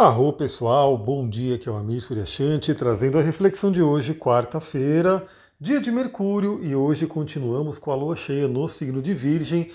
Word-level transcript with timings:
Arro 0.00 0.32
pessoal, 0.32 0.96
bom 0.96 1.28
dia, 1.28 1.56
aqui 1.56 1.68
é 1.68 1.72
o 1.72 1.76
Amir 1.76 2.00
Suryashanti, 2.00 2.72
trazendo 2.72 3.18
a 3.18 3.20
reflexão 3.20 3.72
de 3.72 3.82
hoje, 3.82 4.14
quarta-feira, 4.14 5.26
dia 5.60 5.80
de 5.80 5.90
Mercúrio, 5.90 6.64
e 6.64 6.72
hoje 6.72 7.04
continuamos 7.04 7.80
com 7.80 7.90
a 7.90 7.96
lua 7.96 8.14
cheia 8.14 8.46
no 8.46 8.68
signo 8.68 9.02
de 9.02 9.12
Virgem. 9.12 9.72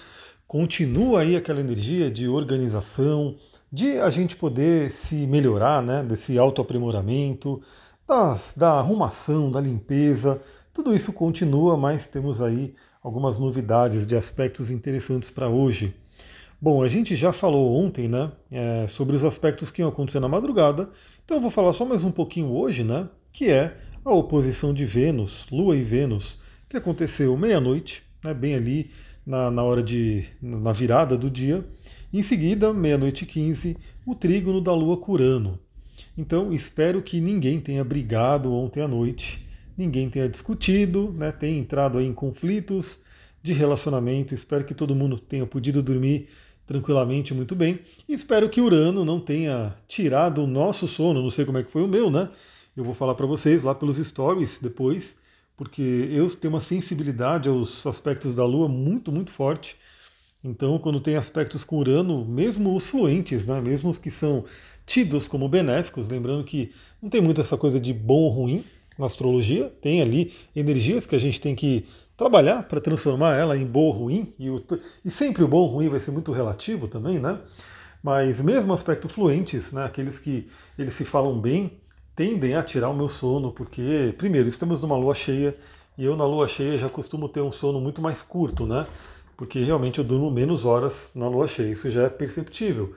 Continua 0.47 1.19
aí 1.19 1.35
aquela 1.35 1.59
energia 1.59 2.09
de 2.09 2.25
organização, 2.25 3.35
de 3.69 3.99
a 3.99 4.09
gente 4.09 4.37
poder 4.37 4.93
se 4.93 5.27
melhorar, 5.27 5.83
né, 5.83 6.01
desse 6.01 6.37
autoaprimoramento, 6.37 7.61
das, 8.07 8.53
da 8.55 8.79
arrumação, 8.79 9.51
da 9.51 9.59
limpeza, 9.59 10.41
tudo 10.73 10.95
isso 10.95 11.11
continua, 11.11 11.75
mas 11.75 12.07
temos 12.07 12.39
aí 12.39 12.73
algumas 13.03 13.39
novidades 13.39 14.07
de 14.07 14.15
aspectos 14.15 14.71
interessantes 14.71 15.29
para 15.29 15.49
hoje. 15.49 15.93
Bom, 16.63 16.81
a 16.81 16.87
gente 16.87 17.13
já 17.13 17.33
falou 17.33 17.75
ontem, 17.75 18.07
né, 18.07 18.31
é, 18.49 18.87
sobre 18.87 19.17
os 19.17 19.25
aspectos 19.25 19.69
que 19.69 19.81
iam 19.81 19.89
acontecer 19.89 20.21
na 20.21 20.29
madrugada, 20.29 20.89
então 21.25 21.35
eu 21.35 21.41
vou 21.41 21.51
falar 21.51 21.73
só 21.73 21.83
mais 21.83 22.05
um 22.05 22.11
pouquinho 22.11 22.47
hoje, 22.53 22.85
né, 22.85 23.09
que 23.33 23.49
é 23.49 23.75
a 24.05 24.13
oposição 24.13 24.73
de 24.73 24.85
Vênus, 24.85 25.45
Lua 25.51 25.75
e 25.75 25.83
Vênus, 25.83 26.39
que 26.69 26.77
aconteceu 26.77 27.35
meia-noite, 27.35 28.01
né, 28.23 28.33
bem 28.33 28.55
ali 28.55 28.91
na, 29.27 29.51
na 29.51 29.61
hora 29.61 29.83
de, 29.83 30.23
na 30.41 30.71
virada 30.71 31.17
do 31.17 31.29
dia. 31.29 31.65
Em 32.13 32.23
seguida, 32.23 32.71
meia-noite 32.71 33.25
e 33.25 33.27
15, 33.27 33.75
o 34.05 34.15
trígono 34.15 34.61
da 34.61 34.73
Lua 34.73 34.95
Curano. 34.95 35.59
Então, 36.17 36.53
espero 36.53 37.01
que 37.01 37.19
ninguém 37.19 37.59
tenha 37.59 37.83
brigado 37.83 38.53
ontem 38.53 38.79
à 38.79 38.87
noite, 38.87 39.45
ninguém 39.77 40.09
tenha 40.09 40.29
discutido, 40.29 41.11
né, 41.11 41.29
tenha 41.29 41.59
entrado 41.59 41.99
em 41.99 42.13
conflitos 42.13 43.01
de 43.41 43.51
relacionamento. 43.51 44.33
Espero 44.33 44.63
que 44.63 44.73
todo 44.73 44.95
mundo 44.95 45.19
tenha 45.19 45.45
podido 45.45 45.83
dormir 45.83 46.29
tranquilamente, 46.65 47.33
muito 47.33 47.55
bem. 47.55 47.79
Espero 48.07 48.49
que 48.49 48.61
Urano 48.61 49.03
não 49.03 49.19
tenha 49.19 49.75
tirado 49.87 50.43
o 50.43 50.47
nosso 50.47 50.87
sono, 50.87 51.21
não 51.21 51.31
sei 51.31 51.45
como 51.45 51.57
é 51.57 51.63
que 51.63 51.71
foi 51.71 51.83
o 51.83 51.87
meu, 51.87 52.09
né? 52.09 52.29
Eu 52.75 52.83
vou 52.83 52.93
falar 52.93 53.15
para 53.15 53.25
vocês 53.25 53.63
lá 53.63 53.75
pelos 53.75 53.97
stories 53.97 54.57
depois, 54.61 55.15
porque 55.55 56.09
eu 56.11 56.29
tenho 56.35 56.53
uma 56.53 56.61
sensibilidade 56.61 57.47
aos 57.47 57.85
aspectos 57.85 58.33
da 58.33 58.45
Lua 58.45 58.67
muito, 58.67 59.11
muito 59.11 59.31
forte. 59.31 59.75
Então, 60.43 60.77
quando 60.77 60.99
tem 60.99 61.15
aspectos 61.15 61.63
com 61.63 61.77
Urano, 61.77 62.25
mesmo 62.25 62.75
os 62.75 62.87
fluentes, 62.87 63.45
né, 63.45 63.61
mesmo 63.61 63.89
os 63.89 63.97
que 63.97 64.09
são 64.09 64.43
tidos 64.85 65.27
como 65.27 65.47
benéficos, 65.47 66.07
lembrando 66.07 66.43
que 66.43 66.73
não 67.01 67.09
tem 67.09 67.21
muito 67.21 67.39
essa 67.39 67.55
coisa 67.55 67.79
de 67.79 67.93
bom 67.93 68.23
ou 68.23 68.29
ruim 68.29 68.65
na 68.97 69.05
astrologia, 69.05 69.69
tem 69.81 70.01
ali 70.01 70.33
energias 70.55 71.05
que 71.05 71.15
a 71.15 71.19
gente 71.19 71.39
tem 71.39 71.55
que 71.55 71.85
trabalhar 72.15 72.63
para 72.63 72.79
transformar 72.79 73.35
ela 73.35 73.57
em 73.57 73.65
boa 73.65 73.93
ou 73.93 74.01
ruim, 74.03 74.33
e, 74.37 74.49
o, 74.49 74.63
e 75.03 75.11
sempre 75.11 75.43
o 75.43 75.47
bom 75.47 75.57
ou 75.57 75.67
ruim 75.67 75.89
vai 75.89 75.99
ser 75.99 76.11
muito 76.11 76.31
relativo 76.31 76.87
também, 76.87 77.19
né? 77.19 77.39
Mas 78.03 78.41
mesmo 78.41 78.73
aspecto 78.73 79.07
fluentes, 79.07 79.71
né, 79.71 79.85
aqueles 79.85 80.19
que 80.19 80.47
eles 80.77 80.93
se 80.93 81.05
falam 81.05 81.39
bem, 81.39 81.79
tendem 82.15 82.55
a 82.55 82.61
tirar 82.61 82.89
o 82.89 82.93
meu 82.93 83.09
sono, 83.09 83.51
porque, 83.51 84.13
primeiro, 84.17 84.47
estamos 84.49 84.79
numa 84.81 84.97
lua 84.97 85.15
cheia, 85.15 85.55
e 85.97 86.05
eu 86.05 86.15
na 86.15 86.25
lua 86.25 86.47
cheia 86.47 86.77
já 86.77 86.89
costumo 86.89 87.29
ter 87.29 87.41
um 87.41 87.51
sono 87.51 87.79
muito 87.79 88.01
mais 88.01 88.21
curto, 88.21 88.65
né? 88.65 88.87
Porque 89.37 89.63
realmente 89.63 89.99
eu 89.99 90.03
durmo 90.03 90.29
menos 90.29 90.65
horas 90.65 91.11
na 91.15 91.27
lua 91.27 91.47
cheia, 91.47 91.71
isso 91.71 91.89
já 91.89 92.03
é 92.03 92.09
perceptível. 92.09 92.93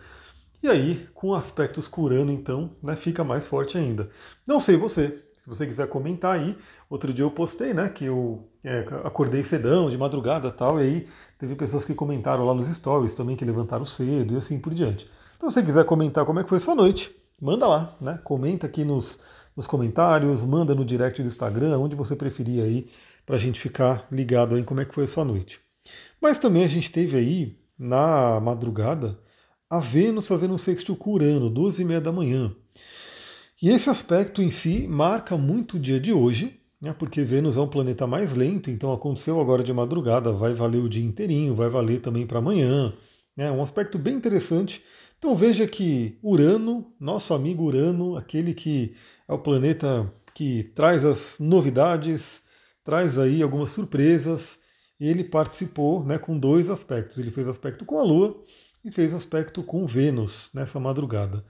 E 0.62 0.68
aí, 0.68 1.06
com 1.14 1.34
aspectos 1.34 1.86
curando, 1.86 2.32
então, 2.32 2.70
né, 2.82 2.96
fica 2.96 3.22
mais 3.22 3.46
forte 3.46 3.78
ainda. 3.78 4.10
Não 4.46 4.58
sei 4.58 4.76
você, 4.76 5.22
se 5.46 5.50
você 5.50 5.64
quiser 5.64 5.86
comentar 5.86 6.34
aí, 6.34 6.58
outro 6.90 7.14
dia 7.14 7.24
eu 7.24 7.30
postei, 7.30 7.72
né, 7.72 7.88
que 7.88 8.04
eu 8.04 8.48
é, 8.64 8.80
acordei 9.04 9.44
cedão, 9.44 9.88
de 9.88 9.96
madrugada 9.96 10.50
tal, 10.50 10.80
e 10.80 10.82
aí 10.82 11.08
teve 11.38 11.54
pessoas 11.54 11.84
que 11.84 11.94
comentaram 11.94 12.44
lá 12.44 12.52
nos 12.52 12.66
stories 12.66 13.14
também 13.14 13.36
que 13.36 13.44
levantaram 13.44 13.84
cedo 13.84 14.34
e 14.34 14.36
assim 14.36 14.58
por 14.58 14.74
diante. 14.74 15.08
Então, 15.36 15.48
se 15.48 15.54
você 15.54 15.62
quiser 15.62 15.84
comentar 15.84 16.24
como 16.24 16.40
é 16.40 16.42
que 16.42 16.48
foi 16.48 16.58
sua 16.58 16.74
noite, 16.74 17.14
manda 17.40 17.64
lá, 17.68 17.96
né? 18.00 18.18
Comenta 18.24 18.66
aqui 18.66 18.84
nos, 18.84 19.20
nos 19.56 19.68
comentários, 19.68 20.44
manda 20.44 20.74
no 20.74 20.84
direct 20.84 21.22
do 21.22 21.28
Instagram, 21.28 21.78
onde 21.78 21.94
você 21.94 22.16
preferir 22.16 22.64
aí, 22.64 22.88
para 23.24 23.36
a 23.36 23.38
gente 23.38 23.60
ficar 23.60 24.04
ligado 24.10 24.56
aí 24.56 24.64
como 24.64 24.80
é 24.80 24.84
que 24.84 24.94
foi 24.94 25.04
a 25.04 25.08
sua 25.08 25.24
noite. 25.24 25.60
Mas 26.20 26.40
também 26.40 26.64
a 26.64 26.68
gente 26.68 26.90
teve 26.90 27.16
aí, 27.16 27.56
na 27.78 28.40
madrugada, 28.40 29.16
a 29.70 29.78
Vênus 29.78 30.26
fazendo 30.26 30.54
um 30.54 30.58
sexto 30.58 30.96
com 30.96 31.12
Urano, 31.12 31.48
12 31.48 31.82
e 31.82 31.84
meia 31.84 32.00
da 32.00 32.10
manhã. 32.10 32.52
E 33.60 33.70
esse 33.70 33.88
aspecto 33.88 34.42
em 34.42 34.50
si 34.50 34.86
marca 34.86 35.36
muito 35.36 35.76
o 35.76 35.80
dia 35.80 35.98
de 35.98 36.12
hoje, 36.12 36.60
né, 36.80 36.92
porque 36.92 37.22
Vênus 37.24 37.56
é 37.56 37.60
um 37.60 37.68
planeta 37.68 38.06
mais 38.06 38.34
lento, 38.34 38.70
então 38.70 38.92
aconteceu 38.92 39.40
agora 39.40 39.64
de 39.64 39.72
madrugada, 39.72 40.30
vai 40.30 40.52
valer 40.52 40.82
o 40.82 40.88
dia 40.88 41.02
inteirinho, 41.02 41.54
vai 41.54 41.70
valer 41.70 42.02
também 42.02 42.26
para 42.26 42.38
amanhã. 42.38 42.92
Né, 43.34 43.50
um 43.50 43.62
aspecto 43.62 43.98
bem 43.98 44.14
interessante. 44.14 44.82
Então 45.18 45.34
veja 45.34 45.66
que 45.66 46.18
Urano, 46.22 46.92
nosso 47.00 47.32
amigo 47.32 47.64
Urano, 47.64 48.16
aquele 48.16 48.52
que 48.52 48.94
é 49.26 49.32
o 49.32 49.38
planeta 49.38 50.12
que 50.34 50.64
traz 50.74 51.02
as 51.02 51.38
novidades, 51.38 52.42
traz 52.84 53.18
aí 53.18 53.42
algumas 53.42 53.70
surpresas, 53.70 54.58
ele 55.00 55.24
participou 55.24 56.04
né, 56.04 56.18
com 56.18 56.38
dois 56.38 56.68
aspectos. 56.68 57.18
Ele 57.18 57.30
fez 57.30 57.48
aspecto 57.48 57.86
com 57.86 57.98
a 57.98 58.02
Lua 58.02 58.38
e 58.84 58.90
fez 58.90 59.14
aspecto 59.14 59.62
com 59.62 59.86
Vênus 59.86 60.50
nessa 60.52 60.78
madrugada. 60.78 61.42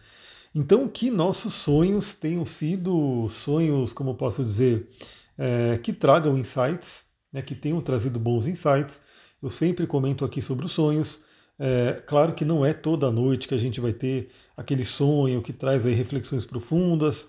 Então, 0.59 0.89
que 0.89 1.11
nossos 1.11 1.53
sonhos 1.53 2.15
tenham 2.15 2.47
sido 2.47 3.29
sonhos, 3.29 3.93
como 3.93 4.15
posso 4.15 4.43
dizer, 4.43 4.89
é, 5.37 5.77
que 5.77 5.93
tragam 5.93 6.39
insights, 6.39 7.05
né, 7.31 7.43
que 7.43 7.55
tenham 7.55 7.79
trazido 7.83 8.19
bons 8.19 8.47
insights. 8.47 8.99
Eu 9.43 9.51
sempre 9.51 9.87
comento 9.87 10.25
aqui 10.25 10.41
sobre 10.41 10.65
os 10.65 10.73
sonhos. 10.73 11.23
É, 11.59 12.03
claro 12.07 12.35
que 12.35 12.43
não 12.43 12.65
é 12.65 12.73
toda 12.73 13.13
noite 13.13 13.47
que 13.47 13.55
a 13.55 13.59
gente 13.59 13.83
vai 13.83 13.93
ter 13.93 14.31
aquele 14.57 14.83
sonho 14.87 15.43
que 15.43 15.53
traz 15.53 15.85
aí 15.85 15.93
reflexões 15.93 16.47
profundas, 16.47 17.29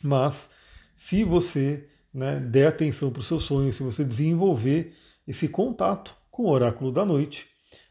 mas 0.00 0.48
se 0.94 1.24
você 1.24 1.88
né, 2.14 2.38
der 2.38 2.68
atenção 2.68 3.10
para 3.10 3.22
os 3.22 3.26
seus 3.26 3.42
sonhos, 3.42 3.74
se 3.74 3.82
você 3.82 4.04
desenvolver 4.04 4.94
esse 5.26 5.48
contato 5.48 6.16
com 6.30 6.44
o 6.44 6.50
oráculo 6.50 6.92
da 6.92 7.04
noite, 7.04 7.48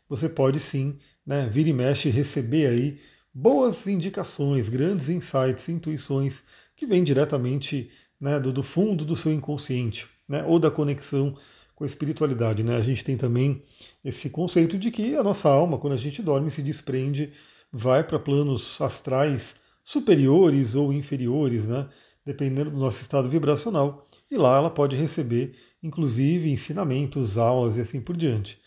você 0.08 0.30
pode 0.30 0.62
sim 0.62 0.98
né, 1.26 1.46
vir 1.52 1.68
e 1.68 1.74
mexe 1.74 2.10
receber 2.10 2.68
aí 2.68 3.15
boas 3.38 3.86
indicações, 3.86 4.70
grandes 4.70 5.10
insights, 5.10 5.68
intuições 5.68 6.42
que 6.74 6.86
vêm 6.86 7.04
diretamente 7.04 7.92
né, 8.18 8.40
do, 8.40 8.54
do, 8.54 8.64
fundo 8.64 9.04
do 9.04 9.14
seu 9.14 9.34
inconsciente, 9.34 10.08
né, 10.26 10.42
ou 10.48 10.58
da 10.58 10.72
conexão 10.72 11.36
com 11.76 11.84
a 11.84 11.88
espiritualidade. 11.88 12.64
Né? 12.64 12.78
A 12.78 12.82
gente 12.82 13.04
tem 13.04 13.18
também 13.18 13.62
esse 14.06 14.30
conceito 14.30 14.78
de 14.78 14.90
que 14.90 15.18
a 15.18 15.24
nossa 15.24 15.50
alma, 15.50 15.78
quando 15.78 15.94
a 15.94 15.98
gente 15.98 16.22
dorme, 16.24 16.50
se 16.50 16.64
desprende, 16.64 17.34
vai 17.70 18.06
para 18.06 18.18
planos 18.18 18.80
astrais 18.80 19.54
superiores 19.84 20.74
ou 20.74 20.94
inferiores, 20.94 21.68
né, 21.68 21.90
dependendo 22.26 22.72
do 22.72 22.78
nosso 22.78 23.02
estado 23.02 23.30
vibracional, 23.30 24.08
e 24.32 24.38
lá 24.38 24.58
ela 24.58 24.70
pode 24.70 24.96
receber, 24.96 25.58
inclusive, 25.84 26.50
ensinamentos, 26.50 27.38
aulas 27.38 27.76
e 27.76 27.82
assim 27.82 28.00
por 28.00 28.16
diante. 28.16 28.58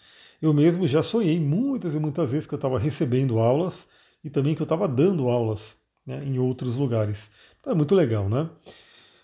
Eu 0.43 0.53
mesmo 0.53 0.87
já 0.87 1.03
sonhei 1.03 1.41
muitas 1.41 1.95
e 1.95 1.99
muitas 1.99 2.33
vezes 2.33 2.47
que 2.47 2.53
eu 2.53 2.59
estava 2.59 2.79
recebendo 2.79 3.39
aulas 3.39 3.89
e 4.23 4.31
também 4.31 4.55
que 4.55 4.63
eu 4.63 4.65
estava 4.65 4.89
dando 4.89 5.29
aulas 5.29 5.77
né, 6.07 6.25
em 6.25 6.39
outros 6.39 6.77
lugares. 6.77 7.31
Então 7.61 7.73
é 7.73 7.77
muito 7.77 7.95
legal, 7.95 8.29
né? 8.29 8.49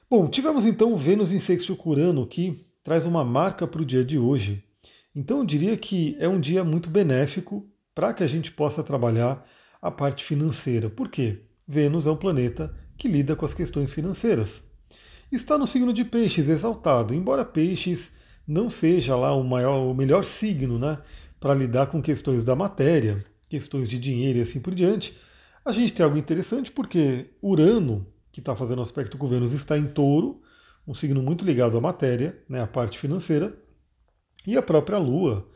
Bom, 0.09 0.28
tivemos 0.28 0.66
então 0.66 0.97
Vênus 0.97 1.32
em 1.32 1.41
sexto 1.41 1.75
Curano, 1.75 2.27
que 2.27 2.66
traz 2.82 3.06
uma 3.06 3.25
marca 3.25 3.66
para 3.66 3.81
o 3.81 3.87
dia 3.87 4.05
de 4.05 4.19
hoje. 4.19 4.62
Então 5.15 5.38
eu 5.38 5.44
diria 5.44 5.77
que 5.77 6.16
é 6.21 6.28
um 6.28 6.38
dia 6.38 6.62
muito 6.62 6.91
benéfico 6.91 7.66
para 7.94 8.12
que 8.12 8.22
a 8.22 8.27
gente 8.27 8.53
possa 8.53 8.82
trabalhar 8.82 9.44
a 9.81 9.91
parte 9.91 10.25
financeira. 10.25 10.91
Por 10.91 11.09
quê? 11.09 11.43
Vênus 11.66 12.06
é 12.06 12.11
um 12.11 12.16
planeta 12.16 12.75
que 12.97 13.09
lida 13.09 13.34
com 13.34 13.44
as 13.44 13.55
questões 13.55 13.93
financeiras. 13.93 14.62
Está 15.32 15.56
no 15.56 15.66
signo 15.66 15.93
de 15.93 16.05
Peixes, 16.05 16.49
exaltado, 16.49 17.15
embora 17.15 17.44
Peixes 17.44 18.12
não 18.47 18.69
seja 18.69 19.16
lá 19.16 19.34
o 19.34 19.43
maior, 19.43 19.91
o 19.91 19.94
melhor 19.94 20.25
signo, 20.25 20.78
né, 20.78 20.99
para 21.41 21.55
lidar 21.55 21.87
com 21.87 22.03
questões 22.03 22.44
da 22.44 22.55
matéria, 22.55 23.25
questões 23.55 23.89
de 23.89 24.01
dinheiro 24.01 24.41
e 24.41 24.43
assim 24.43 24.61
por 24.61 24.75
diante, 24.75 25.17
a 25.65 25.71
gente 25.71 25.93
tem 25.93 26.03
algo 26.03 26.19
interessante 26.19 26.73
porque 26.73 27.31
Urano, 27.41 28.05
que 28.33 28.41
está 28.41 28.56
fazendo 28.56 28.83
aspecto 28.83 29.17
com 29.17 29.29
Vênus, 29.29 29.53
está 29.53 29.79
em 29.79 29.87
touro, 29.87 30.43
um 30.85 30.93
signo 30.93 31.23
muito 31.23 31.45
ligado 31.45 31.79
à 31.79 31.81
matéria, 31.81 32.37
né, 32.49 32.61
à 32.61 32.67
parte 32.67 32.99
financeira, 32.99 33.56
e 34.45 34.56
a 34.56 34.62
própria 34.62 34.99
Lua, 34.99 35.49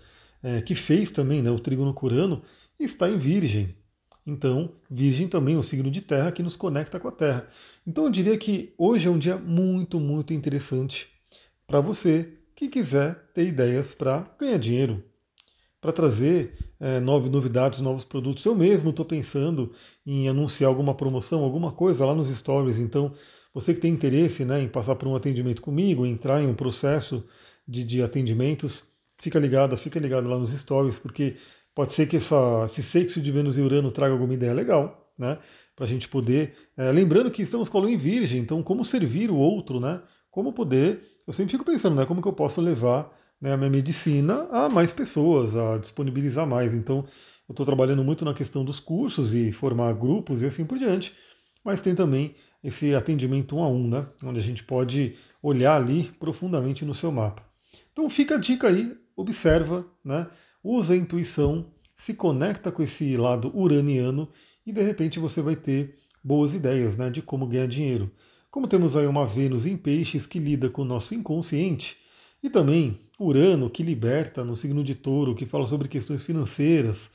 é, 0.44 0.62
que 0.62 0.76
fez 0.76 1.10
também 1.10 1.42
né, 1.42 1.50
o 1.50 1.58
trígono 1.58 1.92
com 1.92 2.06
Urano, 2.06 2.44
está 2.78 3.10
em 3.10 3.18
Virgem. 3.18 3.74
Então, 4.24 4.76
Virgem 4.88 5.26
também 5.26 5.56
é 5.56 5.58
um 5.58 5.62
signo 5.62 5.90
de 5.90 6.00
terra 6.00 6.30
que 6.30 6.42
nos 6.42 6.54
conecta 6.54 7.00
com 7.00 7.08
a 7.08 7.12
Terra. 7.12 7.48
Então, 7.84 8.04
eu 8.04 8.10
diria 8.10 8.38
que 8.38 8.72
hoje 8.78 9.08
é 9.08 9.10
um 9.10 9.18
dia 9.18 9.36
muito, 9.36 9.98
muito 9.98 10.32
interessante 10.32 11.08
para 11.66 11.80
você 11.80 12.32
que 12.54 12.68
quiser 12.68 13.16
ter 13.34 13.48
ideias 13.48 13.92
para 13.92 14.20
ganhar 14.38 14.58
dinheiro, 14.58 15.02
para 15.80 15.92
trazer 15.92 16.56
é, 16.80 17.00
novas 17.00 17.30
novidades, 17.30 17.80
novos 17.80 18.04
produtos. 18.04 18.44
Eu 18.44 18.54
mesmo 18.54 18.90
estou 18.90 19.04
pensando 19.04 19.72
em 20.04 20.28
anunciar 20.28 20.68
alguma 20.68 20.94
promoção, 20.94 21.42
alguma 21.42 21.72
coisa 21.72 22.04
lá 22.04 22.14
nos 22.14 22.28
stories. 22.28 22.78
Então, 22.78 23.12
você 23.54 23.74
que 23.74 23.80
tem 23.80 23.92
interesse 23.92 24.44
né, 24.44 24.60
em 24.62 24.68
passar 24.68 24.96
por 24.96 25.08
um 25.08 25.14
atendimento 25.14 25.62
comigo, 25.62 26.04
entrar 26.04 26.42
em 26.42 26.48
um 26.48 26.54
processo 26.54 27.24
de, 27.66 27.84
de 27.84 28.02
atendimentos, 28.02 28.84
fica 29.20 29.38
ligado, 29.38 29.76
fica 29.76 29.98
ligado 30.00 30.28
lá 30.28 30.38
nos 30.38 30.50
stories, 30.50 30.98
porque 30.98 31.36
pode 31.74 31.92
ser 31.92 32.06
que 32.06 32.16
essa, 32.16 32.64
esse 32.66 32.82
sexo 32.82 33.20
de 33.20 33.30
Vênus 33.30 33.56
e 33.56 33.60
Urano 33.60 33.90
traga 33.90 34.12
alguma 34.12 34.34
ideia 34.34 34.52
legal. 34.52 35.12
né? 35.18 35.38
Para 35.76 35.84
a 35.84 35.88
gente 35.88 36.08
poder. 36.08 36.54
É, 36.76 36.90
lembrando 36.90 37.30
que 37.30 37.42
estamos 37.42 37.68
com 37.68 37.78
a 37.78 37.80
lua 37.82 37.90
em 37.90 37.96
virgem, 37.96 38.40
então 38.40 38.62
como 38.62 38.84
servir 38.84 39.30
o 39.30 39.36
outro, 39.36 39.78
né? 39.78 40.00
Como 40.30 40.52
poder. 40.52 41.02
Eu 41.26 41.32
sempre 41.32 41.52
fico 41.52 41.64
pensando, 41.64 41.94
né? 41.94 42.04
Como 42.04 42.20
que 42.20 42.28
eu 42.28 42.32
posso 42.32 42.60
levar 42.60 43.16
né, 43.40 43.52
a 43.52 43.56
minha 43.56 43.70
medicina 43.70 44.48
a 44.50 44.68
mais 44.68 44.92
pessoas, 44.92 45.54
a 45.56 45.78
disponibilizar 45.78 46.46
mais. 46.46 46.74
Então, 46.74 47.06
eu 47.48 47.52
estou 47.52 47.64
trabalhando 47.64 48.04
muito 48.04 48.24
na 48.24 48.34
questão 48.34 48.64
dos 48.64 48.78
cursos 48.78 49.34
e 49.34 49.50
formar 49.52 49.92
grupos 49.94 50.42
e 50.42 50.46
assim 50.46 50.64
por 50.64 50.78
diante, 50.78 51.14
mas 51.64 51.80
tem 51.80 51.94
também 51.94 52.34
esse 52.62 52.94
atendimento 52.94 53.56
um 53.56 53.62
a 53.62 53.68
um, 53.68 53.88
né? 53.88 54.06
Onde 54.22 54.38
a 54.38 54.42
gente 54.42 54.64
pode 54.64 55.14
olhar 55.42 55.76
ali 55.76 56.10
profundamente 56.18 56.84
no 56.84 56.94
seu 56.94 57.10
mapa. 57.12 57.42
Então 57.92 58.08
fica 58.10 58.34
a 58.34 58.38
dica 58.38 58.68
aí, 58.68 58.96
observa, 59.16 59.86
né? 60.04 60.26
Usa 60.62 60.92
a 60.92 60.96
intuição, 60.96 61.72
se 61.96 62.12
conecta 62.14 62.70
com 62.70 62.82
esse 62.82 63.16
lado 63.16 63.50
uraniano 63.56 64.28
e 64.66 64.72
de 64.72 64.82
repente 64.82 65.18
você 65.18 65.40
vai 65.40 65.56
ter 65.56 65.96
boas 66.22 66.52
ideias 66.52 66.96
né, 66.96 67.08
de 67.10 67.22
como 67.22 67.46
ganhar 67.46 67.66
dinheiro. 67.66 68.10
Como 68.50 68.68
temos 68.68 68.96
aí 68.96 69.06
uma 69.06 69.26
Vênus 69.26 69.66
em 69.66 69.76
peixes 69.76 70.26
que 70.26 70.38
lida 70.38 70.68
com 70.68 70.82
o 70.82 70.84
nosso 70.84 71.14
inconsciente, 71.14 71.96
e 72.42 72.48
também 72.48 73.00
Urano 73.18 73.68
que 73.68 73.82
liberta 73.82 74.44
no 74.44 74.56
signo 74.56 74.84
de 74.84 74.94
touro, 74.94 75.34
que 75.34 75.46
fala 75.46 75.66
sobre 75.66 75.88
questões 75.88 76.22
financeiras, 76.22 77.10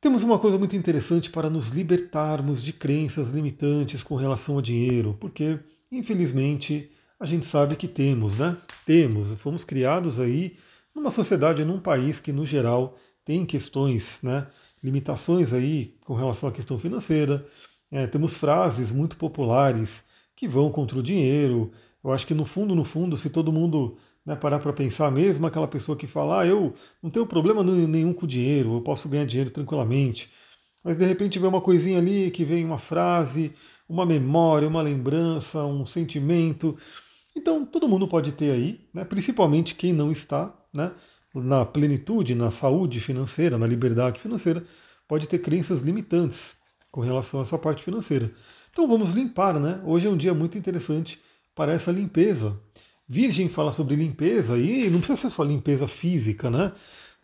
temos 0.00 0.24
uma 0.24 0.38
coisa 0.38 0.58
muito 0.58 0.74
interessante 0.74 1.30
para 1.30 1.48
nos 1.48 1.68
libertarmos 1.68 2.60
de 2.60 2.72
crenças 2.72 3.30
limitantes 3.30 4.02
com 4.02 4.16
relação 4.16 4.56
ao 4.56 4.62
dinheiro, 4.62 5.16
porque, 5.20 5.60
infelizmente, 5.92 6.90
a 7.20 7.24
gente 7.24 7.46
sabe 7.46 7.76
que 7.76 7.86
temos, 7.86 8.36
né? 8.36 8.56
Temos, 8.84 9.32
fomos 9.40 9.62
criados 9.62 10.18
aí 10.18 10.56
numa 10.92 11.08
sociedade, 11.10 11.64
num 11.64 11.78
país 11.78 12.18
que, 12.18 12.32
no 12.32 12.44
geral, 12.44 12.98
tem 13.24 13.46
questões, 13.46 14.18
né? 14.24 14.48
Limitações 14.82 15.52
aí 15.52 15.94
com 16.04 16.14
relação 16.14 16.48
à 16.48 16.52
questão 16.52 16.78
financeira. 16.80 17.46
É, 17.88 18.06
temos 18.08 18.34
frases 18.34 18.90
muito 18.90 19.16
populares 19.16 20.02
que 20.34 20.48
vão 20.48 20.72
contra 20.72 20.98
o 20.98 21.02
dinheiro. 21.02 21.70
Eu 22.02 22.10
acho 22.10 22.26
que 22.26 22.34
no 22.34 22.44
fundo, 22.44 22.74
no 22.74 22.84
fundo, 22.84 23.16
se 23.16 23.30
todo 23.30 23.52
mundo 23.52 23.96
né, 24.24 24.36
parar 24.36 24.58
para 24.60 24.72
pensar 24.72 25.10
mesmo, 25.10 25.46
aquela 25.46 25.68
pessoa 25.68 25.96
que 25.96 26.06
fala, 26.06 26.42
ah, 26.42 26.46
eu 26.46 26.74
não 27.02 27.10
tenho 27.10 27.26
problema 27.26 27.62
nenhum 27.64 28.12
com 28.12 28.26
dinheiro, 28.26 28.74
eu 28.74 28.80
posso 28.80 29.08
ganhar 29.08 29.24
dinheiro 29.26 29.50
tranquilamente. 29.50 30.30
Mas 30.84 30.96
de 30.98 31.04
repente 31.06 31.38
vem 31.38 31.48
uma 31.48 31.60
coisinha 31.60 31.98
ali, 31.98 32.30
que 32.30 32.44
vem 32.44 32.64
uma 32.64 32.78
frase, 32.78 33.52
uma 33.88 34.06
memória, 34.06 34.68
uma 34.68 34.82
lembrança, 34.82 35.64
um 35.64 35.86
sentimento. 35.86 36.76
Então 37.36 37.64
todo 37.64 37.88
mundo 37.88 38.08
pode 38.08 38.32
ter 38.32 38.50
aí, 38.50 38.88
né, 38.92 39.04
principalmente 39.04 39.74
quem 39.74 39.92
não 39.92 40.12
está 40.12 40.54
né, 40.72 40.92
na 41.34 41.64
plenitude, 41.64 42.34
na 42.34 42.50
saúde 42.50 43.00
financeira, 43.00 43.58
na 43.58 43.66
liberdade 43.66 44.20
financeira, 44.20 44.64
pode 45.08 45.26
ter 45.26 45.38
crenças 45.38 45.80
limitantes 45.82 46.54
com 46.90 47.00
relação 47.00 47.40
a 47.40 47.42
essa 47.42 47.58
parte 47.58 47.82
financeira. 47.82 48.30
Então 48.70 48.88
vamos 48.88 49.12
limpar, 49.12 49.58
né? 49.60 49.80
Hoje 49.84 50.06
é 50.06 50.10
um 50.10 50.16
dia 50.16 50.32
muito 50.32 50.56
interessante 50.56 51.20
para 51.54 51.72
essa 51.72 51.92
limpeza. 51.92 52.58
Virgem 53.08 53.48
fala 53.48 53.72
sobre 53.72 53.96
limpeza 53.96 54.56
e 54.56 54.88
não 54.88 54.98
precisa 54.98 55.20
ser 55.20 55.30
só 55.30 55.42
limpeza 55.42 55.86
física, 55.86 56.50
né? 56.50 56.72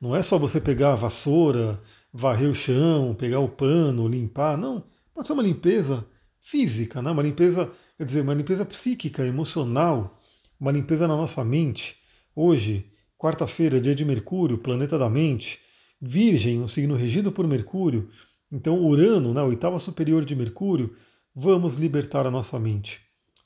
Não 0.00 0.14
é 0.14 0.22
só 0.22 0.38
você 0.38 0.60
pegar 0.60 0.92
a 0.92 0.96
vassoura, 0.96 1.80
varrer 2.12 2.50
o 2.50 2.54
chão, 2.54 3.14
pegar 3.14 3.40
o 3.40 3.48
pano, 3.48 4.08
limpar, 4.08 4.56
não. 4.56 4.84
Pode 5.14 5.26
ser 5.26 5.32
uma 5.32 5.42
limpeza 5.42 6.06
física, 6.40 7.02
né? 7.02 7.10
uma 7.10 7.22
limpeza, 7.22 7.70
quer 7.96 8.04
dizer, 8.04 8.20
uma 8.22 8.34
limpeza 8.34 8.64
psíquica, 8.64 9.26
emocional, 9.26 10.18
uma 10.58 10.72
limpeza 10.72 11.06
na 11.08 11.16
nossa 11.16 11.44
mente. 11.44 11.96
Hoje, 12.34 12.86
quarta-feira, 13.18 13.80
dia 13.80 13.94
de 13.94 14.04
Mercúrio, 14.04 14.58
planeta 14.58 14.96
da 14.96 15.10
mente, 15.10 15.60
Virgem, 16.00 16.62
um 16.62 16.68
signo 16.68 16.94
regido 16.94 17.32
por 17.32 17.46
Mercúrio. 17.46 18.08
Então, 18.50 18.80
Urano, 18.82 19.34
na 19.34 19.44
oitava 19.44 19.78
superior 19.78 20.24
de 20.24 20.34
Mercúrio, 20.36 20.96
vamos 21.34 21.74
libertar 21.74 22.26
a 22.26 22.30
nossa 22.30 22.58
mente 22.58 23.00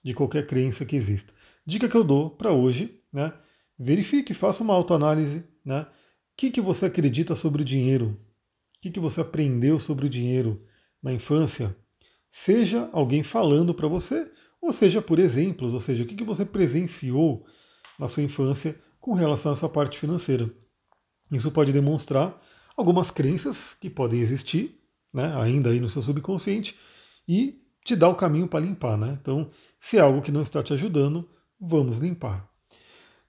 de 0.04 0.14
qualquer 0.14 0.46
crença 0.46 0.84
que 0.84 0.96
exista. 0.96 1.32
Dica 1.64 1.88
que 1.88 1.96
eu 1.96 2.04
dou 2.04 2.30
para 2.30 2.52
hoje, 2.52 3.00
né? 3.12 3.32
Verifique, 3.78 4.34
faça 4.34 4.62
uma 4.62 4.74
autoanálise, 4.74 5.44
né? 5.64 5.82
O 5.82 5.86
que, 6.36 6.50
que 6.50 6.60
você 6.60 6.86
acredita 6.86 7.34
sobre 7.34 7.62
o 7.62 7.64
dinheiro? 7.64 8.20
O 8.76 8.80
que, 8.80 8.90
que 8.90 9.00
você 9.00 9.20
aprendeu 9.20 9.78
sobre 9.78 10.06
o 10.06 10.10
dinheiro 10.10 10.64
na 11.02 11.12
infância? 11.12 11.76
Seja 12.30 12.88
alguém 12.92 13.22
falando 13.22 13.74
para 13.74 13.86
você, 13.86 14.30
ou 14.60 14.72
seja 14.72 15.02
por 15.02 15.18
exemplos, 15.18 15.74
ou 15.74 15.80
seja, 15.80 16.02
o 16.02 16.06
que, 16.06 16.14
que 16.14 16.24
você 16.24 16.44
presenciou 16.44 17.46
na 17.98 18.08
sua 18.08 18.22
infância 18.22 18.80
com 18.98 19.12
relação 19.14 19.52
a 19.52 19.54
essa 19.54 19.68
parte 19.68 19.98
financeira. 19.98 20.50
Isso 21.30 21.50
pode 21.50 21.72
demonstrar 21.72 22.40
algumas 22.76 23.10
crenças 23.10 23.74
que 23.74 23.90
podem 23.90 24.20
existir, 24.20 24.80
né, 25.12 25.34
ainda 25.36 25.70
aí 25.70 25.80
no 25.80 25.88
seu 25.88 26.02
subconsciente, 26.02 26.78
e 27.28 27.60
te 27.84 27.96
dar 27.96 28.08
o 28.08 28.14
caminho 28.14 28.48
para 28.48 28.64
limpar. 28.64 28.96
Né? 28.96 29.18
Então, 29.20 29.50
se 29.80 29.98
é 29.98 30.00
algo 30.00 30.22
que 30.22 30.32
não 30.32 30.42
está 30.42 30.62
te 30.62 30.72
ajudando, 30.72 31.28
vamos 31.62 31.98
limpar. 31.98 32.48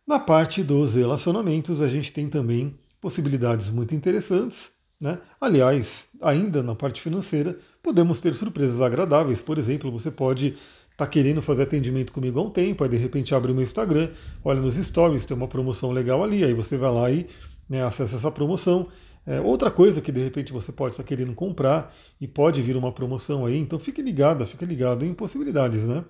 Na 0.05 0.19
parte 0.19 0.63
dos 0.63 0.95
relacionamentos, 0.95 1.81
a 1.81 1.87
gente 1.87 2.11
tem 2.11 2.27
também 2.27 2.75
possibilidades 2.99 3.69
muito 3.69 3.93
interessantes. 3.93 4.71
Né? 4.99 5.19
Aliás, 5.39 6.07
ainda 6.21 6.63
na 6.63 6.75
parte 6.75 7.01
financeira, 7.01 7.57
podemos 7.81 8.19
ter 8.19 8.33
surpresas 8.35 8.81
agradáveis. 8.81 9.39
Por 9.39 9.57
exemplo, 9.57 9.91
você 9.91 10.09
pode 10.09 10.47
estar 10.47 11.05
tá 11.05 11.07
querendo 11.07 11.41
fazer 11.41 11.63
atendimento 11.63 12.11
comigo 12.11 12.39
há 12.39 12.43
um 12.43 12.49
tempo, 12.49 12.83
aí 12.83 12.89
de 12.89 12.97
repente 12.97 13.35
abre 13.35 13.51
o 13.51 13.55
meu 13.55 13.63
Instagram, 13.63 14.09
olha 14.43 14.61
nos 14.61 14.75
stories, 14.75 15.25
tem 15.25 15.35
uma 15.35 15.47
promoção 15.47 15.91
legal 15.91 16.23
ali, 16.23 16.43
aí 16.43 16.53
você 16.53 16.77
vai 16.77 16.91
lá 16.91 17.11
e 17.11 17.27
né, 17.69 17.83
acessa 17.83 18.15
essa 18.15 18.31
promoção. 18.31 18.87
É, 19.25 19.39
outra 19.39 19.71
coisa 19.71 20.01
que 20.01 20.11
de 20.11 20.21
repente 20.21 20.51
você 20.51 20.71
pode 20.71 20.93
estar 20.93 21.03
tá 21.03 21.07
querendo 21.07 21.33
comprar 21.33 21.93
e 22.19 22.27
pode 22.27 22.61
vir 22.61 22.75
uma 22.75 22.91
promoção 22.91 23.45
aí, 23.45 23.57
então 23.57 23.79
fique 23.79 24.01
ligado, 24.01 24.45
fique 24.45 24.65
ligado 24.65 25.05
em 25.05 25.13
possibilidades, 25.13 25.83
né? 25.83 26.03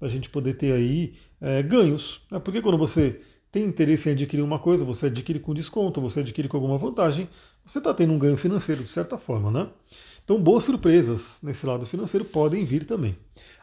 Da 0.00 0.08
gente 0.08 0.28
poder 0.28 0.54
ter 0.54 0.72
aí 0.72 1.14
é, 1.40 1.62
ganhos. 1.62 2.22
Né? 2.30 2.38
Porque 2.38 2.60
quando 2.60 2.78
você 2.78 3.20
tem 3.50 3.64
interesse 3.64 4.08
em 4.08 4.12
adquirir 4.12 4.42
uma 4.42 4.58
coisa, 4.58 4.84
você 4.84 5.06
adquire 5.06 5.40
com 5.40 5.54
desconto, 5.54 6.00
você 6.00 6.20
adquire 6.20 6.48
com 6.48 6.56
alguma 6.56 6.76
vantagem, 6.76 7.28
você 7.64 7.78
está 7.78 7.94
tendo 7.94 8.12
um 8.12 8.18
ganho 8.18 8.36
financeiro, 8.36 8.84
de 8.84 8.90
certa 8.90 9.16
forma, 9.16 9.50
né? 9.50 9.70
Então, 10.22 10.42
boas 10.42 10.64
surpresas 10.64 11.38
nesse 11.42 11.64
lado 11.64 11.86
financeiro 11.86 12.24
podem 12.24 12.64
vir 12.64 12.84
também. 12.84 13.16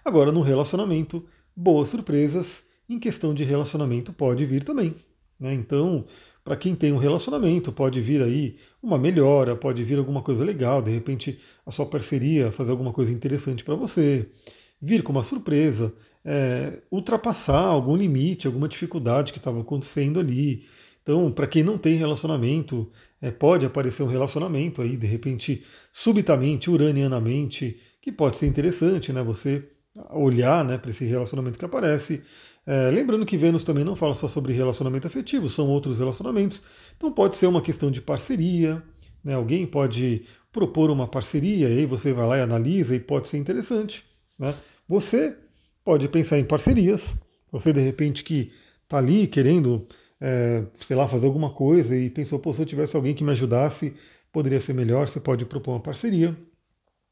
Agora, 0.04 0.32
no 0.32 0.42
relacionamento, 0.42 1.24
boas 1.56 1.90
surpresas 1.90 2.64
em 2.90 2.98
questão 3.00 3.34
de 3.34 3.44
relacionamento 3.44 4.12
pode 4.14 4.46
vir 4.46 4.64
também. 4.64 4.96
Né? 5.40 5.54
Então, 5.54 6.06
para 6.44 6.56
quem 6.56 6.76
tem 6.76 6.92
um 6.92 6.98
relacionamento, 6.98 7.72
pode 7.72 8.02
vir 8.02 8.22
aí 8.22 8.58
uma 8.82 8.98
melhora, 8.98 9.56
pode 9.56 9.84
vir 9.84 9.98
alguma 9.98 10.22
coisa 10.22 10.44
legal, 10.44 10.82
de 10.82 10.92
repente 10.92 11.40
a 11.66 11.72
sua 11.72 11.86
parceria 11.86 12.52
fazer 12.52 12.72
alguma 12.72 12.92
coisa 12.92 13.12
interessante 13.12 13.64
para 13.64 13.76
você, 13.76 14.30
vir 14.82 15.04
com 15.04 15.12
uma 15.12 15.24
surpresa, 15.24 15.94
é, 16.26 16.82
ultrapassar 16.92 17.60
algum 17.60 17.96
limite, 17.96 18.48
alguma 18.48 18.68
dificuldade 18.68 19.32
que 19.32 19.40
estava 19.40 19.62
acontecendo 19.62 20.20
ali. 20.20 20.66
Então, 21.02 21.32
para 21.32 21.48
quem 21.48 21.64
não 21.64 21.78
tem 21.78 21.96
relacionamento, 21.96 22.90
é, 23.22 23.30
pode 23.30 23.66
aparecer 23.66 24.04
um 24.04 24.08
relacionamento 24.08 24.82
aí, 24.82 24.96
de 24.96 25.08
repente, 25.08 25.64
subitamente, 25.92 26.70
uranianamente, 26.70 27.80
que 28.02 28.12
pode 28.12 28.38
ser 28.38 28.48
interessante, 28.48 29.12
né? 29.12 29.22
Você 29.24 29.68
olhar 30.10 30.66
né, 30.66 30.78
para 30.78 30.90
esse 30.92 31.06
relacionamento 31.06 31.58
que 31.58 31.66
aparece. 31.66 32.22
É, 32.66 32.90
lembrando 32.90 33.26
que 33.26 33.38
Vênus 33.38 33.64
também 33.64 33.84
não 33.84 33.96
fala 33.96 34.14
só 34.14 34.28
sobre 34.28 34.54
relacionamento 34.54 35.06
afetivo, 35.06 35.50
são 35.50 35.68
outros 35.68 36.00
relacionamentos. 36.00 36.64
Então 36.96 37.12
pode 37.12 37.38
ser 37.38 37.48
uma 37.48 37.62
questão 37.62 37.92
de 37.92 38.02
parceria, 38.02 38.82
né? 39.24 39.34
alguém 39.34 39.66
pode 39.66 40.26
propor 40.52 40.90
uma 40.90 41.08
parceria, 41.08 41.70
e 41.70 41.80
aí 41.80 41.86
você 41.86 42.14
vai 42.14 42.28
lá 42.28 42.38
e 42.38 42.42
analisa 42.42 42.96
e 42.96 43.00
pode 43.00 43.28
ser 43.28 43.38
interessante. 43.38 44.06
Né? 44.40 44.54
Você 44.88 45.36
pode 45.84 46.08
pensar 46.08 46.40
em 46.40 46.46
parcerias. 46.46 47.18
Você, 47.52 47.72
de 47.72 47.82
repente, 47.82 48.24
que 48.24 48.52
está 48.84 48.98
ali 48.98 49.28
querendo, 49.28 49.88
é, 50.20 50.64
sei 50.80 50.96
lá, 50.96 51.08
fazer 51.08 51.28
alguma 51.28 51.52
coisa 51.52 51.96
e 51.96 52.10
pensou, 52.10 52.40
pô, 52.40 52.54
se 52.54 52.62
eu 52.62 52.66
tivesse 52.66 52.96
alguém 52.96 53.14
que 53.14 53.24
me 53.24 53.32
ajudasse, 53.32 53.94
poderia 54.32 54.60
ser 54.60 54.74
melhor, 54.74 55.08
você 55.08 55.20
pode 55.20 55.46
propor 55.46 55.74
uma 55.74 55.80
parceria. 55.80 56.36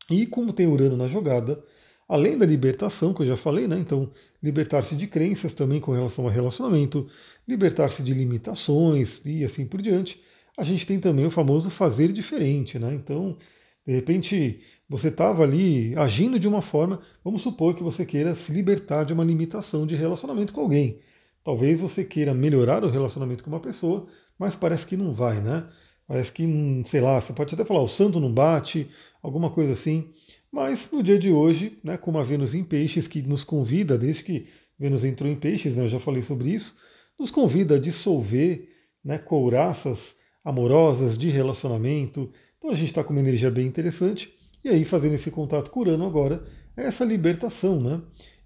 E 0.10 0.26
como 0.26 0.52
tem 0.52 0.68
Urano 0.68 0.98
na 0.98 1.08
jogada, 1.08 1.64
além 2.08 2.38
da 2.38 2.46
libertação, 2.46 3.14
que 3.14 3.22
eu 3.22 3.26
já 3.26 3.38
falei, 3.38 3.68
né? 3.68 3.78
Então, 3.78 4.12
libertar-se 4.44 4.96
de 4.96 5.08
crenças 5.08 5.54
também 5.54 5.80
com 5.80 5.92
relação 5.92 6.28
a 6.28 6.32
relacionamento, 6.32 7.08
libertar-se 7.48 8.04
de 8.04 8.14
limitações 8.14 9.22
e 9.24 9.46
assim 9.46 9.66
por 9.66 9.82
diante, 9.82 10.20
a 10.58 10.64
gente 10.64 10.86
tem 10.86 11.00
também 11.00 11.26
o 11.26 11.32
famoso 11.32 11.70
fazer 11.70 12.12
diferente, 12.12 12.78
né? 12.78 12.94
Então, 12.94 13.38
de 13.86 13.94
repente, 13.94 14.62
você 14.88 15.08
estava 15.08 15.44
ali 15.44 15.96
agindo 15.98 16.40
de 16.40 16.48
uma 16.48 16.62
forma, 16.62 17.02
vamos 17.24 17.42
supor 17.42 17.76
que 17.76 17.84
você 17.84 18.06
queira 18.06 18.36
se 18.36 18.52
libertar 18.52 19.04
de 19.04 19.14
uma 19.14 19.24
limitação 19.24 19.88
de 19.88 19.96
relacionamento 19.96 20.54
com 20.54 20.62
alguém. 20.62 21.00
Talvez 21.44 21.80
você 21.82 22.04
queira 22.04 22.34
melhorar 22.34 22.84
o 22.84 22.90
relacionamento 22.90 23.44
com 23.44 23.50
uma 23.50 23.60
pessoa, 23.60 24.08
mas 24.38 24.56
parece 24.56 24.86
que 24.86 24.96
não 24.96 25.14
vai, 25.14 25.42
né? 25.42 25.68
Parece 26.08 26.32
que, 26.32 26.46
sei 26.86 27.02
lá, 27.02 27.20
você 27.20 27.34
pode 27.34 27.56
até 27.56 27.66
falar, 27.66 27.82
o 27.82 27.88
santo 27.88 28.20
não 28.20 28.32
bate, 28.32 28.90
alguma 29.24 29.50
coisa 29.50 29.74
assim. 29.74 30.10
Mas 30.52 30.90
no 30.92 31.02
dia 31.02 31.18
de 31.18 31.32
hoje, 31.32 31.80
né, 31.84 31.98
como 31.98 32.20
a 32.20 32.24
Vênus 32.24 32.54
em 32.54 32.64
Peixes, 32.64 33.08
que 33.08 33.22
nos 33.22 33.44
convida, 33.44 33.98
desde 33.98 34.24
que 34.24 34.48
Vênus 34.78 35.04
entrou 35.04 35.32
em 35.32 35.36
Peixes, 35.36 35.76
né, 35.76 35.84
eu 35.84 35.88
já 35.88 36.00
falei 36.00 36.22
sobre 36.22 36.50
isso, 36.50 36.76
nos 37.18 37.32
convida 37.32 37.76
a 37.76 37.80
dissolver 37.80 38.68
né, 39.04 39.18
couraças 39.18 40.16
amorosas 40.44 41.18
de 41.18 41.30
relacionamento. 41.30 42.32
Então 42.62 42.70
a 42.70 42.76
gente 42.76 42.90
está 42.90 43.04
com 43.04 43.12
uma 43.12 43.20
energia 43.20 43.50
bem 43.50 43.66
interessante 43.66 44.32
E 44.64 44.70
aí, 44.70 44.86
fazendo 44.86 45.16
esse 45.16 45.32
contato 45.32 45.72
com 45.72 45.80
Urano 45.80 46.06
agora, 46.06 46.44
é 46.78 46.84
essa 46.84 47.04
libertação, 47.04 47.82
né? 47.82 48.00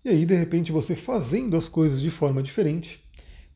E 0.05 0.10
aí, 0.10 0.25
de 0.25 0.34
repente, 0.34 0.72
você 0.72 0.95
fazendo 0.95 1.57
as 1.57 1.67
coisas 1.67 2.00
de 2.01 2.10
forma 2.10 2.41
diferente, 2.41 3.03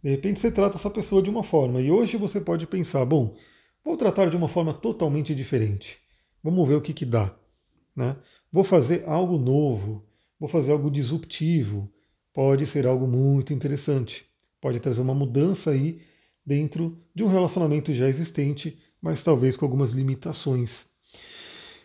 de 0.04 0.10
repente 0.10 0.42
você 0.42 0.52
trata 0.52 0.76
essa 0.76 0.90
pessoa 0.90 1.22
de 1.22 1.30
uma 1.30 1.44
forma, 1.44 1.80
e 1.80 1.90
hoje 1.90 2.18
você 2.18 2.42
pode 2.42 2.68
pensar, 2.68 3.06
bom, 3.06 3.38
vou 3.86 3.96
tratar 3.96 4.30
de 4.30 4.36
uma 4.36 4.50
forma 4.50 4.74
totalmente 4.74 5.34
diferente. 5.34 5.98
Vamos 6.44 6.68
ver 6.68 6.76
o 6.76 6.82
que, 6.82 6.92
que 6.94 7.06
dá. 7.06 7.34
Né? 7.96 8.18
Vou 8.52 8.66
fazer 8.66 9.06
algo 9.08 9.38
novo, 9.38 10.06
vou 10.38 10.50
fazer 10.50 10.74
algo 10.74 10.92
disruptivo, 10.92 11.90
pode 12.34 12.66
ser 12.66 12.86
algo 12.86 13.08
muito 13.08 13.54
interessante, 13.54 14.26
pode 14.60 14.82
trazer 14.82 15.00
uma 15.00 15.16
mudança 15.16 15.72
aí 15.72 16.02
dentro 16.46 17.02
de 17.16 17.24
um 17.24 17.28
relacionamento 17.28 17.94
já 17.94 18.10
existente, 18.10 18.78
mas 19.02 19.24
talvez 19.24 19.56
com 19.56 19.66
algumas 19.66 19.92
limitações. 19.92 20.86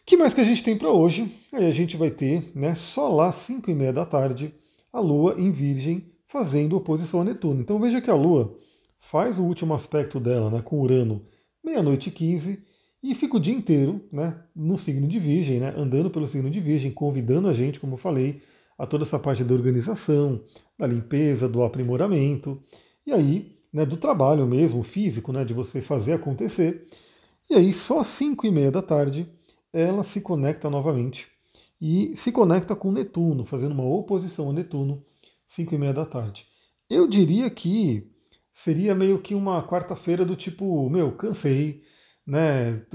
que 0.05 0.17
mais 0.17 0.35
que 0.35 0.41
a 0.41 0.45
gente 0.45 0.63
tem 0.63 0.77
para 0.77 0.91
hoje? 0.91 1.31
Aí 1.53 1.67
a 1.67 1.71
gente 1.71 1.97
vai 1.97 2.11
ter, 2.11 2.53
né, 2.55 2.75
só 2.75 3.09
lá 3.09 3.33
5 3.33 3.71
e 3.71 3.75
meia 3.75 3.93
da 3.93 4.05
tarde, 4.05 4.55
a 4.93 5.01
Lua 5.01 5.35
em 5.39 5.51
Virgem 5.51 6.13
fazendo 6.27 6.77
oposição 6.77 7.21
a 7.21 7.25
Netuno. 7.25 7.61
Então 7.61 7.79
veja 7.79 8.01
que 8.01 8.11
a 8.11 8.15
Lua 8.15 8.57
faz 8.99 9.39
o 9.39 9.45
último 9.45 9.75
aspecto 9.75 10.19
dela 10.19 10.51
né, 10.51 10.63
com 10.63 10.81
Urano 10.81 11.25
meia-noite 11.63 12.09
e 12.09 12.13
15 12.13 12.63
e 13.03 13.15
fica 13.15 13.37
o 13.37 13.41
dia 13.41 13.55
inteiro 13.55 14.03
né, 14.11 14.37
no 14.55 14.79
signo 14.79 15.07
de 15.07 15.19
Virgem, 15.19 15.61
né, 15.61 15.75
andando 15.77 16.11
pelo 16.11 16.27
signo 16.27 16.51
de 16.51 16.61
Virgem, 16.61 16.91
convidando 16.91 17.49
a 17.49 17.55
gente, 17.55 17.79
como 17.79 17.95
eu 17.95 17.99
falei, 17.99 18.41
a 18.79 18.87
toda 18.87 19.05
essa 19.05 19.19
parte 19.19 19.45
da 19.45 19.55
organização, 19.55 20.43
da 20.79 20.87
limpeza, 20.87 21.49
do 21.49 21.63
aprimoramento, 21.63 22.61
e 23.07 23.13
aí 23.13 23.55
né, 23.73 23.85
do 23.85 23.97
trabalho 23.97 24.47
mesmo, 24.47 24.83
físico, 24.85 25.33
né, 25.33 25.45
de 25.45 25.53
você 25.53 25.81
fazer 25.81 26.13
acontecer. 26.13 26.87
E 27.51 27.55
aí, 27.55 27.73
só 27.73 28.01
às 28.01 28.07
5 28.09 28.47
e 28.47 28.51
meia 28.51 28.71
da 28.71 28.83
tarde, 28.83 29.31
ela 29.73 30.03
se 30.03 30.21
conecta 30.21 30.71
novamente 30.71 31.29
e 31.81 32.17
se 32.17 32.33
conecta 32.33 32.75
com 32.75 32.91
Netuno, 32.91 33.45
fazendo 33.45 33.73
uma 33.73 33.85
oposição 33.85 34.51
a 34.51 34.53
Netuno 34.53 35.05
5 35.49 35.75
e 35.75 35.79
meia 35.79 35.93
da 35.93 36.07
tarde. 36.07 36.47
Eu 36.89 37.07
diria 37.07 37.51
que 37.51 38.11
seria 38.53 38.95
meio 38.95 39.21
que 39.21 39.35
uma 39.35 39.67
quarta-feira 39.67 40.25
do 40.25 40.37
tipo, 40.37 40.89
meu, 40.89 41.13
cansei, 41.17 41.83
né? 42.27 42.87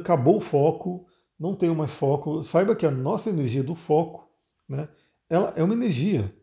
Acabou 0.00 0.36
o 0.36 0.40
foco, 0.40 1.06
não 1.38 1.54
tenho 1.54 1.74
mais 1.74 1.92
foco. 1.92 2.42
Saiba 2.42 2.74
que 2.74 2.86
a 2.86 2.90
nossa 2.90 3.28
energia 3.28 3.62
do 3.62 3.74
foco, 3.74 4.28
né? 4.68 4.88
Ela 5.28 5.52
é 5.56 5.62
uma 5.62 5.74
energia, 5.74 6.34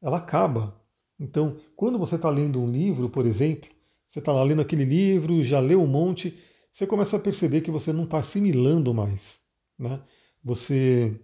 ela 0.00 0.18
acaba. 0.18 0.80
Então, 1.18 1.56
quando 1.74 1.98
você 1.98 2.14
está 2.14 2.30
lendo 2.30 2.60
um 2.60 2.70
livro, 2.70 3.08
por 3.10 3.26
exemplo, 3.26 3.68
você 4.08 4.20
está 4.20 4.32
lá 4.32 4.42
lendo 4.42 4.62
aquele 4.62 4.84
livro, 4.84 5.42
já 5.42 5.58
leu 5.58 5.82
um 5.82 5.86
monte, 5.86 6.38
você 6.78 6.86
começa 6.86 7.16
a 7.16 7.18
perceber 7.18 7.62
que 7.62 7.72
você 7.72 7.92
não 7.92 8.04
está 8.04 8.18
assimilando 8.18 8.94
mais, 8.94 9.40
né? 9.76 10.00
Você 10.44 11.20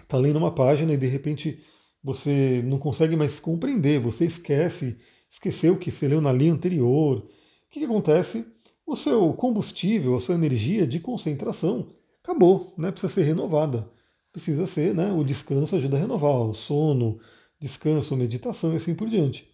está 0.00 0.16
lendo 0.16 0.36
uma 0.36 0.54
página 0.54 0.92
e 0.92 0.96
de 0.96 1.08
repente 1.08 1.60
você 2.00 2.62
não 2.64 2.78
consegue 2.78 3.16
mais 3.16 3.40
compreender, 3.40 3.98
você 3.98 4.24
esquece, 4.24 4.96
esqueceu 5.28 5.74
o 5.74 5.78
que 5.78 5.90
você 5.90 6.06
leu 6.06 6.20
na 6.20 6.32
linha 6.32 6.52
anterior. 6.52 7.18
O 7.18 7.28
que, 7.68 7.80
que 7.80 7.86
acontece? 7.86 8.46
O 8.86 8.94
seu 8.94 9.32
combustível, 9.32 10.14
a 10.14 10.20
sua 10.20 10.36
energia 10.36 10.86
de 10.86 11.00
concentração 11.00 11.88
acabou, 12.22 12.72
né? 12.78 12.92
precisa 12.92 13.12
ser 13.12 13.22
renovada. 13.22 13.90
Precisa 14.32 14.64
ser, 14.64 14.94
né? 14.94 15.10
o 15.10 15.24
descanso 15.24 15.74
ajuda 15.74 15.96
a 15.96 16.00
renovar, 16.00 16.42
o 16.42 16.54
sono, 16.54 17.18
descanso, 17.60 18.16
meditação 18.16 18.72
e 18.74 18.76
assim 18.76 18.94
por 18.94 19.08
diante. 19.08 19.44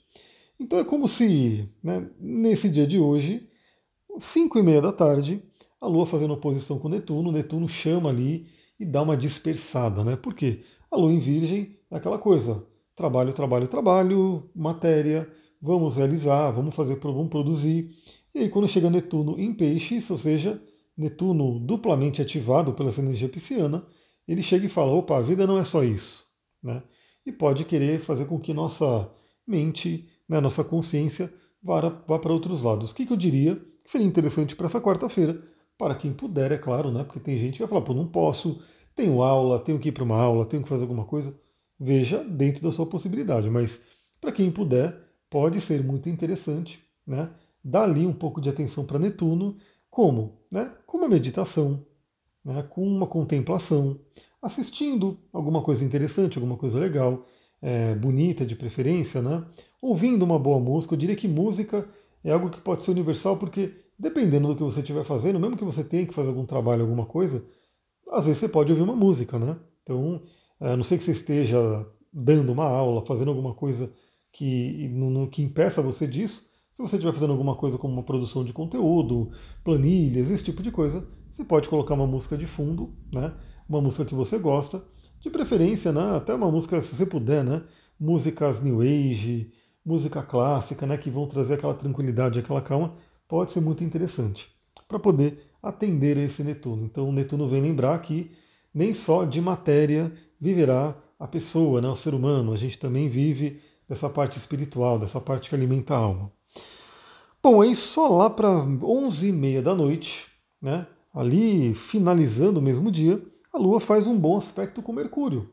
Então 0.61 0.79
é 0.79 0.85
como 0.85 1.09
se, 1.09 1.67
né, 1.83 2.11
nesse 2.21 2.69
dia 2.69 2.87
de 2.87 2.99
hoje, 2.99 3.49
5 4.21 4.59
e 4.59 4.63
meia 4.63 4.81
da 4.81 4.93
tarde, 4.93 5.43
a 5.81 5.87
Lua 5.87 6.07
fazendo 6.07 6.35
oposição 6.35 6.79
com 6.79 6.89
Netuno, 6.89 7.33
Netuno 7.33 7.69
chama 7.69 8.11
ali 8.11 8.47
e 8.79 8.85
dá 8.85 9.03
uma 9.03 9.17
dispersada, 9.17 10.03
né? 10.03 10.17
Por 10.17 10.35
quê? 10.35 10.61
A 10.91 10.97
Lua 10.97 11.13
em 11.13 11.21
Virgem 11.21 11.77
é 11.91 11.97
aquela 11.97 12.19
coisa, 12.19 12.65
trabalho, 12.95 13.33
trabalho, 13.33 13.69
trabalho, 13.69 14.51
matéria, 14.55 15.31
vamos 15.61 15.97
realizar, 15.97 16.51
vamos 16.51 16.75
fazer, 16.75 16.97
vamos 16.97 17.29
produzir. 17.29 17.91
E 18.35 18.41
aí 18.41 18.49
quando 18.49 18.69
chega 18.69 18.91
Netuno 18.91 19.39
em 19.39 19.53
peixes, 19.53 20.09
ou 20.11 20.19
seja, 20.19 20.63
Netuno 20.97 21.59
duplamente 21.59 22.23
ativado 22.23 22.73
pela 22.73 22.93
energia 22.99 23.29
pisciana, 23.29 23.85
ele 24.27 24.43
chega 24.43 24.67
e 24.67 24.71
fala, 24.71 24.93
opa, 24.93 25.19
a 25.19 25.23
vida 25.23 25.47
não 25.47 25.59
é 25.59 25.65
só 25.65 25.83
isso. 25.85 26.25
Né? 26.63 26.83
E 27.27 27.33
pode 27.33 27.65
querer 27.65 28.01
fazer 28.01 28.27
com 28.27 28.39
que 28.39 28.55
nossa 28.55 29.11
mente, 29.47 30.09
né, 30.29 30.41
nossa 30.41 30.65
consciência 30.65 31.33
vá, 31.63 31.91
para 31.91 32.33
outros 32.33 32.63
lados. 32.63 32.91
O 32.91 32.95
que, 32.95 33.07
que 33.07 33.13
eu 33.13 33.17
diria 33.17 33.61
seria 33.85 34.07
interessante 34.07 34.57
para 34.57 34.67
essa 34.67 34.81
quarta-feira? 34.81 35.41
Para 35.77 35.95
quem 35.95 36.13
puder, 36.13 36.53
é 36.53 36.59
claro, 36.59 36.91
né? 36.91 37.05
Porque 37.05 37.21
tem 37.21 37.39
gente 37.39 37.55
que 37.55 37.61
vai 37.61 37.69
falar, 37.69 37.83
pô, 37.83 37.95
não 37.95 38.07
posso, 38.07 38.61
tenho 38.95 39.23
aula, 39.23 39.59
tenho 39.59 39.79
que 39.79 39.89
ir 39.89 39.93
para 39.93 40.05
uma 40.05 40.17
aula, 40.17 40.47
tenho 40.47 40.63
que 40.63 40.69
fazer 40.69 40.83
alguma 40.83 41.05
coisa 41.05 41.35
veja 41.79 42.23
dentro 42.23 42.63
da 42.63 42.71
sua 42.71 42.87
possibilidade. 42.87 43.51
Mas 43.51 43.81
para 44.21 44.33
quem 44.33 44.51
puder, 44.51 44.97
pode 45.29 45.61
ser 45.61 45.83
muito 45.83 46.09
interessante, 46.09 46.83
né? 47.07 47.31
Dar 47.63 47.85
ali 47.85 48.07
um 48.07 48.13
pouco 48.13 48.41
de 48.41 48.49
atenção 48.49 48.85
para 48.85 48.99
Netuno, 48.99 49.57
como? 49.91 50.39
Né? 50.51 50.71
Com 50.87 50.99
uma 50.99 51.09
meditação, 51.09 51.85
né? 52.45 52.63
com 52.69 52.87
uma 52.87 53.07
contemplação, 53.07 53.99
assistindo 54.41 55.19
alguma 55.33 55.63
coisa 55.63 55.85
interessante, 55.85 56.37
alguma 56.37 56.57
coisa 56.57 56.79
legal, 56.79 57.27
é, 57.63 57.95
bonita 57.95 58.45
de 58.45 58.55
preferência, 58.55 59.23
né? 59.23 59.45
ouvindo 59.81 60.23
uma 60.25 60.39
boa 60.39 60.61
música. 60.61 60.95
Eu 60.95 60.99
diria 60.99 61.17
que 61.17 61.27
música 61.27 61.89
é 62.25 62.33
algo 62.33 62.51
que 62.51 62.61
pode 62.61 62.85
ser 62.85 62.93
universal, 62.93 63.37
porque 63.37 63.75
dependendo 63.99 64.49
do 64.49 64.57
que 64.57 64.63
você 64.63 64.81
estiver 64.81 65.05
fazendo, 65.05 65.39
mesmo 65.39 65.57
que 65.57 65.65
você 65.65 65.85
tenha 65.85 66.07
que 66.07 66.15
fazer 66.15 66.29
algum 66.29 66.47
trabalho, 66.47 66.83
alguma 66.83 67.07
coisa, 67.07 67.45
às 68.11 68.27
vezes 68.27 68.41
você 68.41 68.49
pode 68.49 68.73
ouvir 68.73 68.83
uma 68.83 68.97
música, 68.97 69.39
né? 69.39 69.57
Então, 69.83 70.23
a 70.59 70.77
não 70.77 70.85
ser 70.85 70.99
que 70.99 71.05
você 71.05 71.13
esteja 71.13 71.87
dando 72.13 72.53
uma 72.53 72.65
aula, 72.65 73.05
fazendo 73.05 73.29
alguma 73.29 73.55
coisa 73.55 73.93
que, 74.33 74.91
que 75.31 75.43
impeça 75.43 75.83
você 75.83 76.07
disso. 76.07 76.49
Se 76.75 76.83
você 76.83 76.97
estiver 76.97 77.13
fazendo 77.13 77.33
alguma 77.33 77.55
coisa 77.55 77.79
como 77.79 77.93
uma 77.93 78.03
produção 78.03 78.45
de 78.45 78.53
conteúdo, 78.53 79.31
planilhas, 79.63 80.31
esse 80.31 80.43
tipo 80.43 80.63
de 80.63 80.73
coisa, 80.73 81.07
você 81.31 81.45
pode 81.45 81.69
colocar 81.69 81.95
uma 81.95 82.07
música 82.07 82.37
de 82.37 82.47
fundo, 82.47 82.95
né? 83.13 83.33
uma 83.69 83.81
música 83.81 84.05
que 84.05 84.15
você 84.15 84.39
gosta, 84.39 84.85
de 85.21 85.31
preferência, 85.31 85.93
né? 85.93 86.17
até 86.17 86.35
uma 86.35 86.51
música, 86.51 86.83
se 86.83 86.97
você 86.97 87.07
puder, 87.07 87.45
né? 87.45 87.63
músicas 87.99 88.61
new 88.61 88.81
age, 88.81 89.53
música 89.85 90.23
clássica, 90.23 90.87
né? 90.87 90.97
que 90.97 91.11
vão 91.11 91.27
trazer 91.27 91.55
aquela 91.55 91.75
tranquilidade, 91.75 92.39
aquela 92.39 92.63
calma, 92.63 92.95
pode 93.29 93.53
ser 93.53 93.61
muito 93.61 93.85
interessante 93.85 94.49
para 94.89 94.99
poder 94.99 95.51
atender 95.63 96.17
esse 96.17 96.43
Netuno. 96.43 96.85
Então 96.85 97.09
o 97.09 97.13
Netuno 97.13 97.49
vem 97.49 97.63
lembrar 97.63 98.01
que 98.01 98.31
nem 98.73 98.93
só 98.93 99.25
de 99.25 99.41
matéria 99.41 100.13
viverá 100.41 100.97
a 101.19 101.27
pessoa, 101.27 101.81
né, 101.81 101.89
o 101.89 101.97
ser 101.97 102.15
humano. 102.15 102.53
A 102.53 102.57
gente 102.57 102.79
também 102.79 103.09
vive 103.09 103.61
dessa 103.89 104.09
parte 104.09 104.39
espiritual, 104.39 104.99
dessa 104.99 105.21
parte 105.21 105.49
que 105.49 105.55
alimenta 105.55 105.95
a 105.95 105.99
alma. 105.99 106.33
Bom, 107.43 107.61
aí 107.61 107.77
só 107.77 108.09
lá 108.09 108.31
para 108.31 108.49
11h30 108.49 109.63
da 109.63 109.75
noite, 109.75 110.27
né, 110.61 110.87
ali 111.13 111.75
finalizando 111.75 112.59
o 112.59 112.63
mesmo 112.63 112.91
dia, 112.91 113.23
a 113.53 113.59
Lua 113.59 113.79
faz 113.79 114.07
um 114.07 114.19
bom 114.19 114.37
aspecto 114.37 114.83
com 114.83 114.93
Mercúrio. 114.93 115.51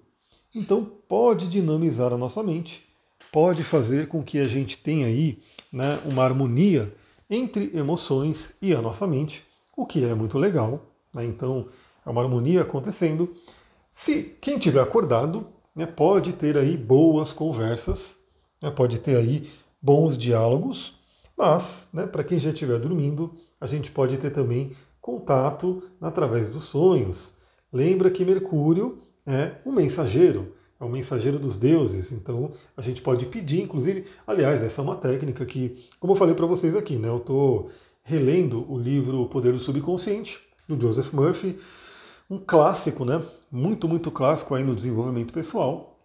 Então 0.55 0.83
pode 1.07 1.47
dinamizar 1.47 2.11
a 2.11 2.17
nossa 2.17 2.41
mente, 2.41 2.83
pode 3.31 3.63
fazer 3.63 4.07
com 4.07 4.21
que 4.21 4.39
a 4.39 4.47
gente 4.47 4.77
tenha 4.77 5.07
aí 5.07 5.39
né, 5.71 6.01
uma 6.05 6.23
harmonia 6.23 6.93
entre 7.29 7.71
emoções 7.73 8.53
e 8.61 8.73
a 8.73 8.81
nossa 8.81 9.07
mente, 9.07 9.43
o 9.75 9.85
que 9.85 10.03
é 10.03 10.13
muito 10.13 10.37
legal. 10.37 10.85
Né? 11.13 11.25
Então 11.25 11.67
é 12.05 12.09
uma 12.09 12.21
harmonia 12.21 12.61
acontecendo. 12.61 13.33
Se 13.93 14.35
quem 14.41 14.57
tiver 14.57 14.81
acordado, 14.81 15.47
né, 15.75 15.85
pode 15.85 16.33
ter 16.33 16.57
aí 16.57 16.75
boas 16.75 17.31
conversas, 17.31 18.17
né, 18.61 18.69
pode 18.69 18.99
ter 18.99 19.15
aí 19.15 19.49
bons 19.81 20.17
diálogos, 20.17 20.99
mas 21.37 21.87
né, 21.93 22.05
para 22.05 22.23
quem 22.23 22.39
já 22.39 22.51
estiver 22.51 22.79
dormindo, 22.79 23.33
a 23.59 23.65
gente 23.65 23.91
pode 23.91 24.17
ter 24.17 24.31
também 24.31 24.75
contato 24.99 25.83
através 25.99 26.49
dos 26.49 26.65
sonhos. 26.65 27.35
Lembra 27.71 28.11
que 28.11 28.25
Mercúrio 28.25 28.99
é 29.25 29.53
um 29.65 29.71
mensageiro, 29.71 30.53
é 30.81 30.83
o 30.83 30.89
mensageiro 30.89 31.37
dos 31.37 31.57
deuses, 31.57 32.11
então 32.11 32.51
a 32.75 32.81
gente 32.81 33.03
pode 33.03 33.27
pedir, 33.27 33.61
inclusive, 33.61 34.05
aliás, 34.25 34.63
essa 34.63 34.81
é 34.81 34.83
uma 34.83 34.95
técnica 34.95 35.45
que, 35.45 35.87
como 35.99 36.13
eu 36.13 36.17
falei 36.17 36.33
para 36.33 36.47
vocês 36.47 36.75
aqui, 36.75 36.97
né, 36.97 37.07
eu 37.07 37.17
estou 37.17 37.69
relendo 38.03 38.65
o 38.67 38.79
livro 38.79 39.21
O 39.21 39.29
Poder 39.29 39.53
do 39.53 39.59
Subconsciente, 39.59 40.39
do 40.67 40.79
Joseph 40.81 41.13
Murphy, 41.13 41.59
um 42.29 42.39
clássico, 42.39 43.05
né? 43.05 43.21
Muito, 43.51 43.87
muito 43.87 44.09
clássico 44.09 44.55
aí 44.55 44.63
no 44.63 44.75
desenvolvimento 44.75 45.33
pessoal. 45.33 45.99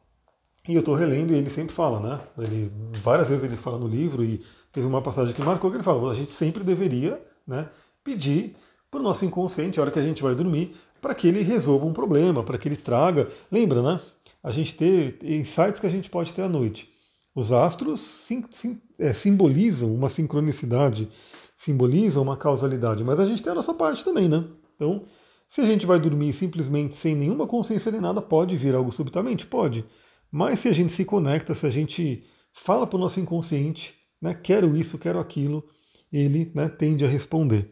E 0.69 0.75
eu 0.75 0.81
estou 0.81 0.97
relendo 0.97 1.33
e 1.33 1.37
ele 1.37 1.49
sempre 1.49 1.75
fala, 1.75 2.01
né? 2.01 2.21
Ele, 2.39 2.73
várias 3.03 3.29
vezes 3.29 3.45
ele 3.45 3.57
fala 3.57 3.79
no 3.79 3.87
livro 3.87 4.25
e 4.25 4.45
teve 4.73 4.87
uma 4.87 5.01
passagem 5.01 5.33
que 5.33 5.41
marcou 5.41 5.71
que 5.71 5.77
ele 5.77 5.85
fala: 5.85 6.11
a 6.11 6.15
gente 6.15 6.33
sempre 6.33 6.65
deveria, 6.65 7.25
né? 7.47 7.69
Pedir 8.03 8.57
para 8.91 8.99
o 8.99 9.03
nosso 9.03 9.25
inconsciente, 9.25 9.79
a 9.79 9.83
hora 9.83 9.93
que 9.93 10.01
a 10.01 10.05
gente 10.05 10.23
vai 10.23 10.35
dormir, 10.35 10.75
para 11.01 11.15
que 11.15 11.29
ele 11.29 11.43
resolva 11.43 11.87
um 11.87 11.93
problema, 11.93 12.43
para 12.43 12.59
que 12.59 12.69
ele 12.69 12.77
traga. 12.77 13.29
Lembra, 13.51 13.81
né? 13.81 14.01
A 14.47 14.53
gente 14.53 14.77
ter 14.77 15.19
insights 15.25 15.81
que 15.81 15.87
a 15.87 15.91
gente 15.91 16.09
pode 16.09 16.33
ter 16.33 16.43
à 16.43 16.49
noite. 16.49 16.89
Os 17.35 17.51
astros 17.51 18.01
sim, 18.01 18.45
sim, 18.53 18.81
é, 18.97 19.13
simbolizam 19.13 19.93
uma 19.93 20.09
sincronicidade, 20.09 21.09
simbolizam 21.57 22.23
uma 22.23 22.37
causalidade, 22.37 23.03
mas 23.03 23.19
a 23.19 23.27
gente 23.27 23.43
tem 23.43 23.51
a 23.51 23.57
nossa 23.57 23.75
parte 23.75 24.05
também, 24.05 24.29
né? 24.29 24.45
Então, 24.77 25.03
Se 25.49 25.61
a 25.61 25.67
gente 25.67 25.85
vai 25.85 25.99
dormir 25.99 26.33
simplesmente 26.33 26.95
sem 26.95 27.17
nenhuma 27.17 27.45
consciência 27.47 27.91
de 27.91 28.01
nada, 28.01 28.23
pode 28.23 28.57
vir 28.57 28.73
algo 28.75 28.93
subitamente? 28.93 29.49
Pode. 29.49 29.85
Mas 30.31 30.61
se 30.61 30.69
a 30.69 30.73
gente 30.73 30.93
se 30.93 31.05
conecta, 31.05 31.53
se 31.55 31.67
a 31.67 31.71
gente 31.71 32.25
fala 32.53 32.87
para 32.87 32.97
o 32.99 33.01
nosso 33.01 33.19
inconsciente, 33.21 33.95
né, 34.23 34.33
quero 34.35 34.77
isso, 34.77 34.97
quero 34.99 35.19
aquilo, 35.19 35.65
ele 36.13 36.53
né, 36.55 36.69
tende 36.69 37.05
a 37.05 37.09
responder. 37.09 37.69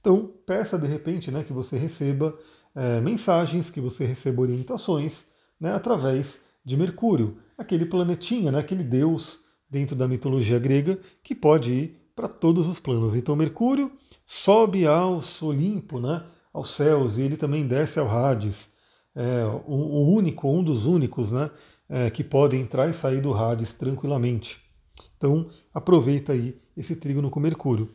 Então, 0.00 0.30
peça 0.46 0.78
de 0.78 0.86
repente 0.86 1.30
né, 1.30 1.42
que 1.42 1.54
você 1.54 1.78
receba 1.78 2.38
é, 2.74 3.00
mensagens, 3.00 3.70
que 3.70 3.80
você 3.80 4.04
receba 4.04 4.42
orientações 4.42 5.27
né, 5.60 5.72
através 5.72 6.38
de 6.64 6.76
Mercúrio, 6.76 7.38
aquele 7.56 7.86
planetinha, 7.86 8.52
né, 8.52 8.58
aquele 8.58 8.84
deus 8.84 9.40
dentro 9.70 9.96
da 9.96 10.08
mitologia 10.08 10.58
grega 10.58 10.98
que 11.22 11.34
pode 11.34 11.72
ir 11.72 12.10
para 12.14 12.28
todos 12.28 12.68
os 12.68 12.78
planos. 12.78 13.14
Então, 13.14 13.36
Mercúrio 13.36 13.92
sobe 14.26 14.86
ao 14.86 15.20
Olimpo, 15.40 16.00
né, 16.00 16.24
aos 16.52 16.74
céus, 16.74 17.18
e 17.18 17.22
ele 17.22 17.36
também 17.36 17.66
desce 17.66 17.98
ao 17.98 18.08
Hades, 18.08 18.68
é, 19.14 19.44
o, 19.66 19.74
o 19.74 20.14
único, 20.14 20.48
um 20.48 20.62
dos 20.62 20.86
únicos 20.86 21.32
né, 21.32 21.50
é, 21.88 22.10
que 22.10 22.22
pode 22.22 22.56
entrar 22.56 22.88
e 22.88 22.94
sair 22.94 23.20
do 23.20 23.32
Hades 23.32 23.72
tranquilamente. 23.72 24.60
Então, 25.16 25.48
aproveita 25.74 26.32
aí 26.32 26.56
esse 26.76 26.94
trígono 26.94 27.30
com 27.30 27.40
Mercúrio. 27.40 27.90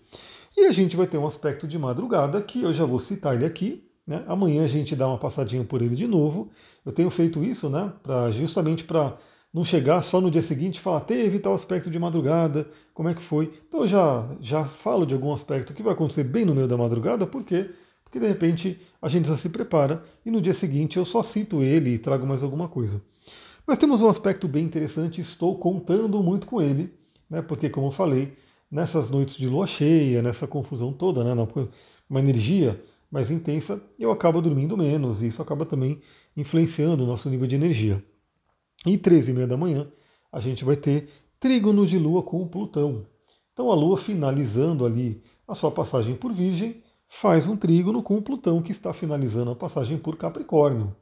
E 0.55 0.65
a 0.65 0.71
gente 0.71 0.95
vai 0.95 1.07
ter 1.07 1.17
um 1.17 1.25
aspecto 1.25 1.67
de 1.67 1.79
madrugada 1.79 2.41
que 2.41 2.61
eu 2.61 2.73
já 2.73 2.85
vou 2.85 2.99
citar 2.99 3.35
ele 3.35 3.45
aqui. 3.45 3.89
Né? 4.05 4.23
Amanhã 4.27 4.63
a 4.63 4.67
gente 4.67 4.95
dá 4.95 5.07
uma 5.07 5.17
passadinha 5.17 5.63
por 5.63 5.81
ele 5.81 5.95
de 5.95 6.05
novo. 6.05 6.51
Eu 6.85 6.91
tenho 6.91 7.09
feito 7.09 7.43
isso, 7.43 7.69
né? 7.69 7.91
Pra, 8.01 8.29
justamente 8.31 8.83
para 8.83 9.17
não 9.53 9.63
chegar 9.63 10.01
só 10.01 10.19
no 10.19 10.31
dia 10.31 10.41
seguinte 10.41 10.77
e 10.77 10.81
falar, 10.81 11.01
teve 11.01 11.39
tal 11.39 11.53
aspecto 11.53 11.89
de 11.89 11.99
madrugada, 11.99 12.67
como 12.93 13.09
é 13.09 13.13
que 13.13 13.21
foi? 13.21 13.53
Então 13.67 13.81
eu 13.81 13.87
já, 13.87 14.27
já 14.41 14.65
falo 14.65 15.05
de 15.05 15.13
algum 15.13 15.31
aspecto 15.31 15.73
que 15.73 15.83
vai 15.83 15.93
acontecer 15.93 16.23
bem 16.23 16.43
no 16.43 16.55
meio 16.55 16.67
da 16.67 16.75
madrugada, 16.75 17.27
por 17.27 17.43
quê? 17.43 17.69
Porque 18.03 18.19
de 18.19 18.27
repente 18.27 18.81
a 19.01 19.07
gente 19.07 19.27
já 19.27 19.37
se 19.37 19.49
prepara 19.49 20.03
e 20.25 20.31
no 20.31 20.41
dia 20.41 20.53
seguinte 20.53 20.97
eu 20.97 21.05
só 21.05 21.21
cito 21.21 21.61
ele 21.61 21.91
e 21.91 21.99
trago 21.99 22.25
mais 22.25 22.41
alguma 22.41 22.67
coisa. 22.67 23.01
Mas 23.65 23.77
temos 23.77 24.01
um 24.01 24.09
aspecto 24.09 24.47
bem 24.47 24.65
interessante, 24.65 25.21
estou 25.21 25.57
contando 25.57 26.21
muito 26.21 26.47
com 26.47 26.61
ele, 26.61 26.93
né? 27.29 27.41
Porque 27.41 27.69
como 27.69 27.87
eu 27.87 27.91
falei, 27.91 28.33
nessas 28.69 29.09
noites 29.09 29.35
de 29.35 29.47
lua 29.47 29.67
cheia, 29.67 30.21
nessa 30.21 30.47
confusão 30.47 30.91
toda, 30.91 31.23
né? 31.23 31.31
Uma 32.09 32.19
energia 32.19 32.81
mais 33.09 33.29
intensa, 33.29 33.79
eu 33.99 34.11
acabo 34.11 34.41
dormindo 34.41 34.75
menos, 34.75 35.21
e 35.21 35.27
isso 35.27 35.41
acaba 35.41 35.65
também 35.65 36.01
influenciando 36.35 37.03
o 37.03 37.07
nosso 37.07 37.29
nível 37.29 37.47
de 37.47 37.55
energia. 37.55 38.03
E 38.85 38.97
13 38.97 39.31
e 39.31 39.33
meia 39.33 39.47
da 39.47 39.57
manhã, 39.57 39.87
a 40.31 40.39
gente 40.39 40.65
vai 40.65 40.75
ter 40.75 41.09
trígono 41.39 41.85
de 41.85 41.97
Lua 41.97 42.23
com 42.23 42.47
Plutão. 42.47 43.05
Então 43.53 43.71
a 43.71 43.75
Lua 43.75 43.97
finalizando 43.97 44.85
ali 44.85 45.21
a 45.47 45.53
sua 45.53 45.71
passagem 45.71 46.15
por 46.15 46.33
Virgem, 46.33 46.81
faz 47.07 47.47
um 47.47 47.55
trígono 47.55 48.01
com 48.01 48.21
Plutão 48.21 48.61
que 48.61 48.71
está 48.71 48.91
finalizando 48.93 49.51
a 49.51 49.55
passagem 49.55 49.97
por 49.97 50.17
Capricórnio. 50.17 50.95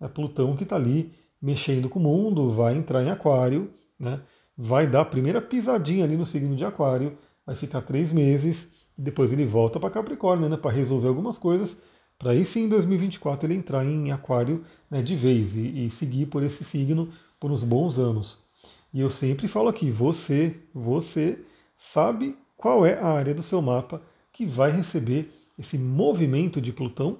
É 0.00 0.06
Plutão 0.06 0.54
que 0.56 0.64
está 0.64 0.76
ali 0.76 1.12
mexendo 1.40 1.88
com 1.88 1.98
o 1.98 2.02
mundo, 2.02 2.50
vai 2.50 2.76
entrar 2.76 3.02
em 3.02 3.10
Aquário, 3.10 3.70
né? 3.98 4.20
vai 4.56 4.86
dar 4.86 5.02
a 5.02 5.04
primeira 5.04 5.40
pisadinha 5.40 6.04
ali 6.04 6.16
no 6.16 6.24
signo 6.24 6.56
de 6.56 6.64
Aquário, 6.64 7.16
vai 7.44 7.54
ficar 7.54 7.82
três 7.82 8.12
meses, 8.12 8.68
depois 8.96 9.30
ele 9.30 9.44
volta 9.44 9.78
para 9.78 9.90
Capricórnio, 9.90 10.48
né, 10.48 10.56
para 10.56 10.70
resolver 10.70 11.08
algumas 11.08 11.36
coisas, 11.36 11.76
para 12.18 12.30
aí 12.30 12.44
sim 12.44 12.64
em 12.64 12.68
2024 12.68 13.46
ele 13.46 13.58
entrar 13.58 13.84
em 13.84 14.10
Aquário 14.10 14.64
né, 14.90 15.02
de 15.02 15.14
vez 15.14 15.54
e, 15.54 15.86
e 15.86 15.90
seguir 15.90 16.26
por 16.26 16.42
esse 16.42 16.64
signo 16.64 17.10
por 17.38 17.50
uns 17.50 17.62
bons 17.62 17.98
anos. 17.98 18.38
E 18.92 19.00
eu 19.00 19.10
sempre 19.10 19.46
falo 19.46 19.68
aqui, 19.68 19.90
você, 19.90 20.56
você 20.72 21.38
sabe 21.76 22.36
qual 22.56 22.86
é 22.86 22.98
a 22.98 23.06
área 23.06 23.34
do 23.34 23.42
seu 23.42 23.60
mapa 23.60 24.00
que 24.32 24.46
vai 24.46 24.70
receber 24.70 25.30
esse 25.58 25.76
movimento 25.76 26.60
de 26.60 26.72
Plutão, 26.72 27.18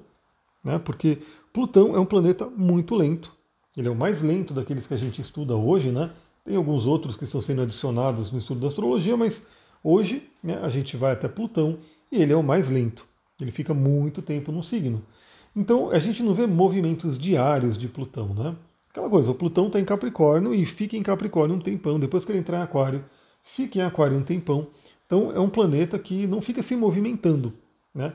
né? 0.64 0.78
Porque 0.78 1.18
Plutão 1.52 1.94
é 1.94 2.00
um 2.00 2.06
planeta 2.06 2.46
muito 2.46 2.94
lento. 2.94 3.34
Ele 3.76 3.88
é 3.88 3.90
o 3.90 3.96
mais 3.96 4.22
lento 4.22 4.54
daqueles 4.54 4.86
que 4.86 4.94
a 4.94 4.98
gente 4.98 5.20
estuda 5.20 5.54
hoje, 5.54 5.90
né? 5.90 6.10
Tem 6.44 6.56
alguns 6.56 6.86
outros 6.86 7.16
que 7.16 7.24
estão 7.24 7.40
sendo 7.40 7.62
adicionados 7.62 8.30
no 8.30 8.38
estudo 8.38 8.60
da 8.60 8.68
astrologia, 8.68 9.16
mas 9.16 9.42
hoje 9.82 10.30
né, 10.42 10.58
a 10.62 10.68
gente 10.68 10.96
vai 10.96 11.12
até 11.12 11.28
Plutão 11.28 11.78
e 12.10 12.22
ele 12.22 12.32
é 12.32 12.36
o 12.36 12.42
mais 12.42 12.70
lento. 12.70 13.06
Ele 13.40 13.50
fica 13.50 13.74
muito 13.74 14.22
tempo 14.22 14.50
no 14.50 14.62
signo. 14.62 15.02
Então 15.54 15.90
a 15.90 15.98
gente 15.98 16.22
não 16.22 16.34
vê 16.34 16.46
movimentos 16.46 17.18
diários 17.18 17.76
de 17.78 17.88
Plutão, 17.88 18.34
né? 18.34 18.56
Aquela 18.90 19.10
coisa, 19.10 19.30
o 19.30 19.34
Plutão 19.34 19.66
está 19.66 19.78
em 19.78 19.84
Capricórnio 19.84 20.54
e 20.54 20.64
fica 20.64 20.96
em 20.96 21.02
Capricórnio 21.02 21.56
um 21.56 21.60
tempão. 21.60 22.00
Depois 22.00 22.24
que 22.24 22.32
ele 22.32 22.38
entrar 22.38 22.58
em 22.58 22.62
Aquário, 22.62 23.04
fica 23.42 23.78
em 23.78 23.82
Aquário 23.82 24.16
um 24.16 24.22
tempão. 24.22 24.68
Então 25.04 25.30
é 25.32 25.38
um 25.38 25.48
planeta 25.48 25.98
que 25.98 26.26
não 26.26 26.40
fica 26.40 26.62
se 26.62 26.74
movimentando, 26.74 27.52
né? 27.94 28.12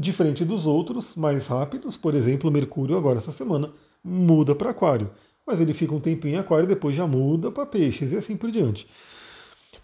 Diferente 0.00 0.44
dos 0.44 0.66
outros, 0.66 1.14
mais 1.16 1.46
rápidos, 1.46 1.96
por 1.96 2.14
exemplo, 2.14 2.50
Mercúrio 2.50 2.96
agora 2.96 3.18
essa 3.18 3.30
semana 3.30 3.70
muda 4.02 4.54
para 4.54 4.70
Aquário, 4.70 5.10
mas 5.46 5.60
ele 5.60 5.74
fica 5.74 5.94
um 5.94 6.00
tempinho 6.00 6.34
em 6.34 6.38
Aquário 6.38 6.66
depois 6.66 6.96
já 6.96 7.06
muda 7.06 7.50
para 7.50 7.66
Peixes 7.66 8.12
e 8.12 8.16
assim 8.16 8.36
por 8.36 8.50
diante. 8.50 8.86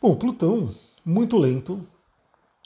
Bom, 0.01 0.16
Plutão, 0.16 0.75
muito 1.05 1.37
lento, 1.37 1.87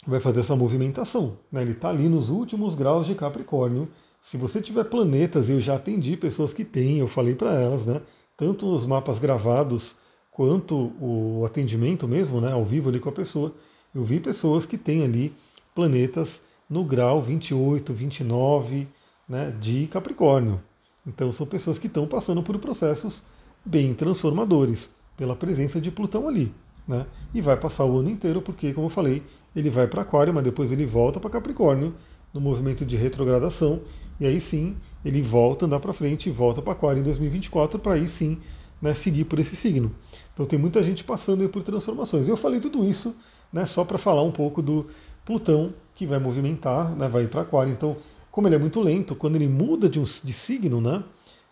vai 0.06 0.20
fazer 0.20 0.40
essa 0.40 0.54
movimentação. 0.54 1.36
Né? 1.50 1.62
Ele 1.62 1.72
está 1.72 1.90
ali 1.90 2.08
nos 2.08 2.30
últimos 2.30 2.74
graus 2.74 3.06
de 3.06 3.14
Capricórnio. 3.14 3.88
Se 4.22 4.36
você 4.36 4.60
tiver 4.60 4.84
planetas, 4.84 5.48
eu 5.48 5.60
já 5.60 5.74
atendi 5.76 6.16
pessoas 6.16 6.52
que 6.52 6.64
têm, 6.64 6.98
eu 6.98 7.08
falei 7.08 7.34
para 7.34 7.52
elas, 7.54 7.86
né? 7.86 8.00
tanto 8.36 8.70
os 8.70 8.86
mapas 8.86 9.18
gravados 9.18 9.96
quanto 10.30 10.92
o 11.00 11.44
atendimento 11.46 12.06
mesmo, 12.06 12.40
né? 12.40 12.52
ao 12.52 12.64
vivo 12.64 12.88
ali 12.88 13.00
com 13.00 13.08
a 13.08 13.12
pessoa, 13.12 13.54
eu 13.94 14.04
vi 14.04 14.20
pessoas 14.20 14.66
que 14.66 14.76
têm 14.76 15.02
ali 15.02 15.34
planetas 15.74 16.42
no 16.68 16.84
grau 16.84 17.22
28, 17.22 17.92
29 17.92 18.88
né, 19.28 19.54
de 19.60 19.86
Capricórnio. 19.86 20.60
Então 21.06 21.32
são 21.32 21.46
pessoas 21.46 21.78
que 21.78 21.86
estão 21.86 22.06
passando 22.06 22.42
por 22.42 22.58
processos 22.58 23.22
bem 23.64 23.94
transformadores 23.94 24.90
pela 25.16 25.34
presença 25.34 25.80
de 25.80 25.90
Plutão 25.90 26.28
ali. 26.28 26.52
Né? 26.86 27.06
E 27.34 27.40
vai 27.40 27.56
passar 27.56 27.84
o 27.84 27.98
ano 27.98 28.10
inteiro, 28.10 28.40
porque, 28.42 28.72
como 28.72 28.86
eu 28.86 28.90
falei, 28.90 29.22
ele 29.56 29.70
vai 29.70 29.86
para 29.86 30.02
Aquário, 30.02 30.34
mas 30.34 30.44
depois 30.44 30.70
ele 30.70 30.84
volta 30.84 31.18
para 31.18 31.30
Capricórnio, 31.30 31.94
no 32.32 32.40
movimento 32.40 32.84
de 32.84 32.96
retrogradação, 32.96 33.80
e 34.20 34.26
aí 34.26 34.40
sim 34.40 34.76
ele 35.04 35.22
volta, 35.22 35.64
andar 35.64 35.80
para 35.80 35.92
frente 35.92 36.28
e 36.28 36.32
volta 36.32 36.60
para 36.60 36.72
Aquário 36.72 37.00
em 37.00 37.02
2024, 37.02 37.78
para 37.78 37.94
aí 37.94 38.06
sim 38.06 38.38
né, 38.80 38.94
seguir 38.94 39.24
por 39.24 39.38
esse 39.38 39.56
signo. 39.56 39.90
Então 40.34 40.44
tem 40.44 40.58
muita 40.58 40.82
gente 40.82 41.02
passando 41.02 41.48
por 41.48 41.62
transformações. 41.62 42.28
Eu 42.28 42.36
falei 42.36 42.60
tudo 42.60 42.84
isso 42.84 43.14
né, 43.52 43.64
só 43.64 43.84
para 43.84 43.98
falar 43.98 44.22
um 44.22 44.30
pouco 44.30 44.60
do 44.60 44.86
Plutão, 45.24 45.72
que 45.94 46.06
vai 46.06 46.18
movimentar, 46.18 46.94
né, 46.94 47.08
vai 47.08 47.24
ir 47.24 47.28
para 47.28 47.40
Aquário. 47.42 47.72
Então, 47.72 47.96
como 48.30 48.46
ele 48.46 48.54
é 48.54 48.58
muito 48.58 48.80
lento, 48.80 49.14
quando 49.14 49.36
ele 49.36 49.48
muda 49.48 49.88
de, 49.88 49.98
um, 49.98 50.04
de 50.04 50.32
signo, 50.32 50.80
né, 50.80 51.02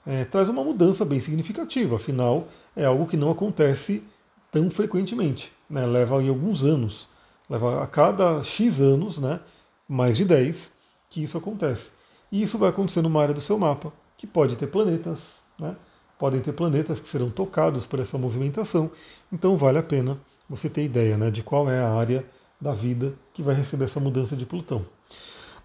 é, 0.07 0.25
traz 0.25 0.49
uma 0.49 0.63
mudança 0.63 1.05
bem 1.05 1.19
significativa. 1.19 1.97
Afinal, 1.97 2.49
é 2.77 2.85
algo 2.85 3.07
que 3.07 3.17
não 3.17 3.31
acontece 3.31 4.03
tão 4.53 4.71
frequentemente. 4.71 5.51
Né, 5.69 5.87
leva 5.87 6.21
aí 6.21 6.29
alguns 6.29 6.63
anos. 6.63 7.09
Leva 7.49 7.83
a 7.83 7.87
cada 7.87 8.43
X 8.43 8.81
anos, 8.81 9.19
né, 9.19 9.41
mais 9.89 10.17
de 10.17 10.25
10, 10.25 10.73
que 11.11 11.23
isso 11.23 11.37
acontece. 11.37 11.91
E 12.33 12.43
isso 12.43 12.59
vai 12.59 12.71
acontecer 12.71 13.03
numa 13.03 13.23
área 13.23 13.35
do 13.35 13.41
seu 13.41 13.59
mapa, 13.59 13.93
que 14.17 14.27
pode 14.27 14.57
ter 14.57 14.67
planetas, 14.67 15.19
né, 15.59 15.77
podem 16.19 16.41
ter 16.41 16.53
planetas 16.53 17.01
que 17.01 17.09
serão 17.09 17.31
tocados 17.31 17.85
por 17.85 17.99
essa 17.99 18.17
movimentação. 18.17 18.91
Então 19.33 19.57
vale 19.57 19.79
a 19.79 19.83
pena 19.83 20.19
você 20.49 20.69
ter 20.69 20.85
ideia 20.85 21.17
né, 21.17 21.31
de 21.31 21.43
qual 21.43 21.71
é 21.71 21.79
a 21.79 21.93
área 21.93 22.25
da 22.61 22.73
vida 22.73 23.15
que 23.33 23.43
vai 23.43 23.55
receber 23.55 23.85
essa 23.85 24.01
mudança 24.01 24.35
de 24.37 24.47
Plutão. 24.47 24.87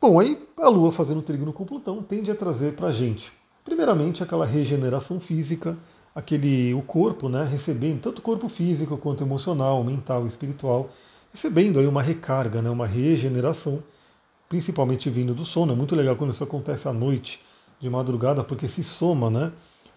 Bom, 0.02 0.20
aí 0.20 0.46
a 0.58 0.70
Lua 0.70 0.92
fazendo 0.92 1.22
trígono 1.22 1.54
com 1.54 1.65
Plutão 1.65 2.02
tende 2.04 2.32
a 2.32 2.36
trazer 2.36 2.74
para 2.74 2.88
a 2.88 2.92
gente, 2.92 3.32
primeiramente, 3.63 4.24
aquela 4.24 4.46
regeneração 4.46 5.20
física, 5.20 5.78
aquele 6.15 6.74
o 6.74 6.82
corpo, 6.82 7.30
né, 7.30 7.44
recebendo 7.44 8.02
tanto 8.02 8.22
corpo 8.22 8.50
físico 8.50 8.98
quanto 8.98 9.24
emocional, 9.24 9.84
mental, 9.84 10.26
espiritual, 10.26 10.89
recebendo 11.32 11.80
aí 11.80 11.88
uma 11.88 12.02
recarga, 12.02 12.62
né, 12.62 12.70
uma 12.70 12.88
regeneração, 12.88 13.84
principalmente 14.48 15.10
vindo 15.10 15.34
do 15.34 15.46
sono. 15.46 15.74
É 15.74 15.76
muito 15.76 15.96
legal 15.96 16.15
quando 16.15 16.32
isso 16.34 16.44
acontece 16.44 16.88
à 16.88 16.94
noite, 16.94 17.39
de 17.80 17.89
madrugada, 17.89 18.44
porque 18.44 18.68
se 18.68 18.84
soma, 18.84 19.30
né, 19.30 19.52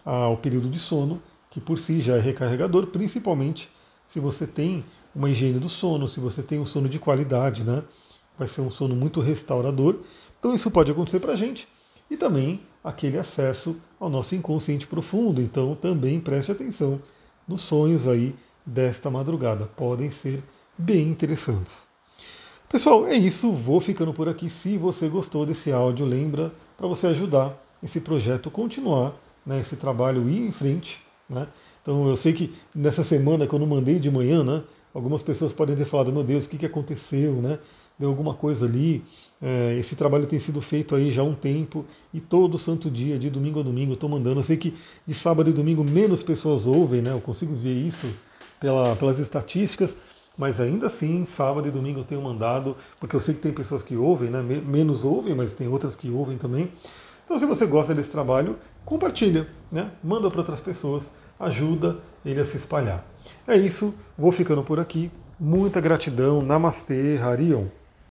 ao 0.05 0.37
período 0.37 0.69
de 0.69 0.79
sono, 0.79 1.21
que 1.49 1.59
por 1.59 1.77
si 1.77 2.01
já 2.01 2.15
é 2.17 2.19
recarregador, 2.19 2.87
principalmente 2.87 3.69
se 4.07 4.19
você 4.19 4.47
tem 4.47 4.83
uma 5.15 5.29
higiene 5.29 5.59
do 5.59 5.69
sono, 5.69 6.07
se 6.07 6.19
você 6.19 6.41
tem 6.41 6.59
um 6.59 6.65
sono 6.65 6.89
de 6.89 6.99
qualidade, 6.99 7.63
né? 7.63 7.83
Vai 8.37 8.47
ser 8.47 8.61
um 8.61 8.71
sono 8.71 8.95
muito 8.95 9.21
restaurador. 9.21 9.99
Então 10.39 10.53
isso 10.53 10.71
pode 10.71 10.91
acontecer 10.91 11.19
para 11.19 11.33
a 11.33 11.35
gente. 11.35 11.67
E 12.09 12.17
também 12.17 12.61
aquele 12.83 13.17
acesso 13.17 13.79
ao 13.99 14.09
nosso 14.09 14.35
inconsciente 14.35 14.87
profundo. 14.87 15.41
Então 15.41 15.75
também 15.75 16.19
preste 16.19 16.51
atenção 16.51 17.01
nos 17.47 17.61
sonhos 17.61 18.07
aí 18.07 18.35
desta 18.65 19.09
madrugada. 19.09 19.65
Podem 19.65 20.09
ser 20.09 20.43
bem 20.77 21.07
interessantes. 21.07 21.87
Pessoal, 22.69 23.07
é 23.07 23.15
isso. 23.15 23.51
Vou 23.51 23.79
ficando 23.79 24.13
por 24.13 24.27
aqui. 24.27 24.49
Se 24.49 24.77
você 24.77 25.07
gostou 25.07 25.45
desse 25.45 25.71
áudio, 25.71 26.05
lembra 26.05 26.51
para 26.77 26.87
você 26.87 27.07
ajudar 27.07 27.61
esse 27.81 27.99
projeto 27.99 28.49
continuar, 28.49 29.13
né, 29.45 29.59
esse 29.59 29.75
trabalho 29.75 30.29
ir 30.29 30.47
em 30.47 30.51
frente. 30.51 31.01
Né? 31.29 31.47
Então 31.81 32.07
eu 32.07 32.17
sei 32.17 32.33
que 32.33 32.55
nessa 32.73 33.03
semana 33.03 33.45
que 33.45 33.53
eu 33.53 33.59
não 33.59 33.67
mandei 33.67 33.99
de 33.99 34.09
manhã, 34.09 34.43
né, 34.43 34.63
algumas 34.93 35.21
pessoas 35.21 35.51
podem 35.51 35.75
ter 35.75 35.85
falado, 35.85 36.11
meu 36.11 36.23
Deus, 36.23 36.45
o 36.45 36.49
que, 36.49 36.57
que 36.57 36.65
aconteceu, 36.65 37.33
né? 37.33 37.59
deu 37.97 38.09
alguma 38.09 38.33
coisa 38.33 38.65
ali. 38.65 39.03
É, 39.41 39.77
esse 39.77 39.95
trabalho 39.95 40.25
tem 40.25 40.39
sido 40.39 40.61
feito 40.61 40.95
aí 40.95 41.11
já 41.11 41.21
há 41.21 41.25
um 41.25 41.33
tempo 41.33 41.85
e 42.13 42.19
todo 42.19 42.57
santo 42.57 42.89
dia, 42.89 43.19
de 43.19 43.29
domingo 43.29 43.59
a 43.59 43.63
domingo, 43.63 43.91
eu 43.91 43.95
estou 43.95 44.09
mandando. 44.09 44.39
Eu 44.39 44.43
sei 44.43 44.57
que 44.57 44.73
de 45.05 45.13
sábado 45.13 45.49
e 45.49 45.53
domingo 45.53 45.83
menos 45.83 46.23
pessoas 46.23 46.65
ouvem, 46.65 47.01
né? 47.01 47.11
Eu 47.11 47.21
consigo 47.21 47.53
ver 47.55 47.73
isso 47.73 48.07
pela, 48.59 48.95
pelas 48.95 49.19
estatísticas, 49.19 49.97
mas 50.37 50.59
ainda 50.59 50.87
assim, 50.87 51.25
sábado 51.25 51.67
e 51.67 51.71
domingo 51.71 51.99
eu 51.99 52.03
tenho 52.03 52.21
mandado, 52.21 52.75
porque 52.99 53.15
eu 53.15 53.19
sei 53.19 53.35
que 53.35 53.41
tem 53.41 53.51
pessoas 53.51 53.83
que 53.83 53.95
ouvem, 53.95 54.29
né? 54.29 54.41
Menos 54.41 55.03
ouvem, 55.03 55.35
mas 55.35 55.53
tem 55.53 55.67
outras 55.67 55.95
que 55.95 56.09
ouvem 56.09 56.37
também. 56.37 56.71
Então, 57.25 57.39
se 57.39 57.45
você 57.45 57.65
gosta 57.65 57.93
desse 57.93 58.09
trabalho, 58.09 58.57
compartilha, 58.83 59.47
né? 59.71 59.91
Manda 60.03 60.29
para 60.29 60.39
outras 60.39 60.59
pessoas, 60.59 61.09
ajuda 61.39 61.97
ele 62.25 62.39
a 62.39 62.45
se 62.45 62.57
espalhar. 62.57 63.05
É 63.47 63.55
isso, 63.55 63.93
vou 64.17 64.31
ficando 64.31 64.63
por 64.63 64.79
aqui. 64.79 65.11
Muita 65.39 65.81
gratidão. 65.81 66.41
Namastê, 66.41 67.17
Harion. 67.17 67.65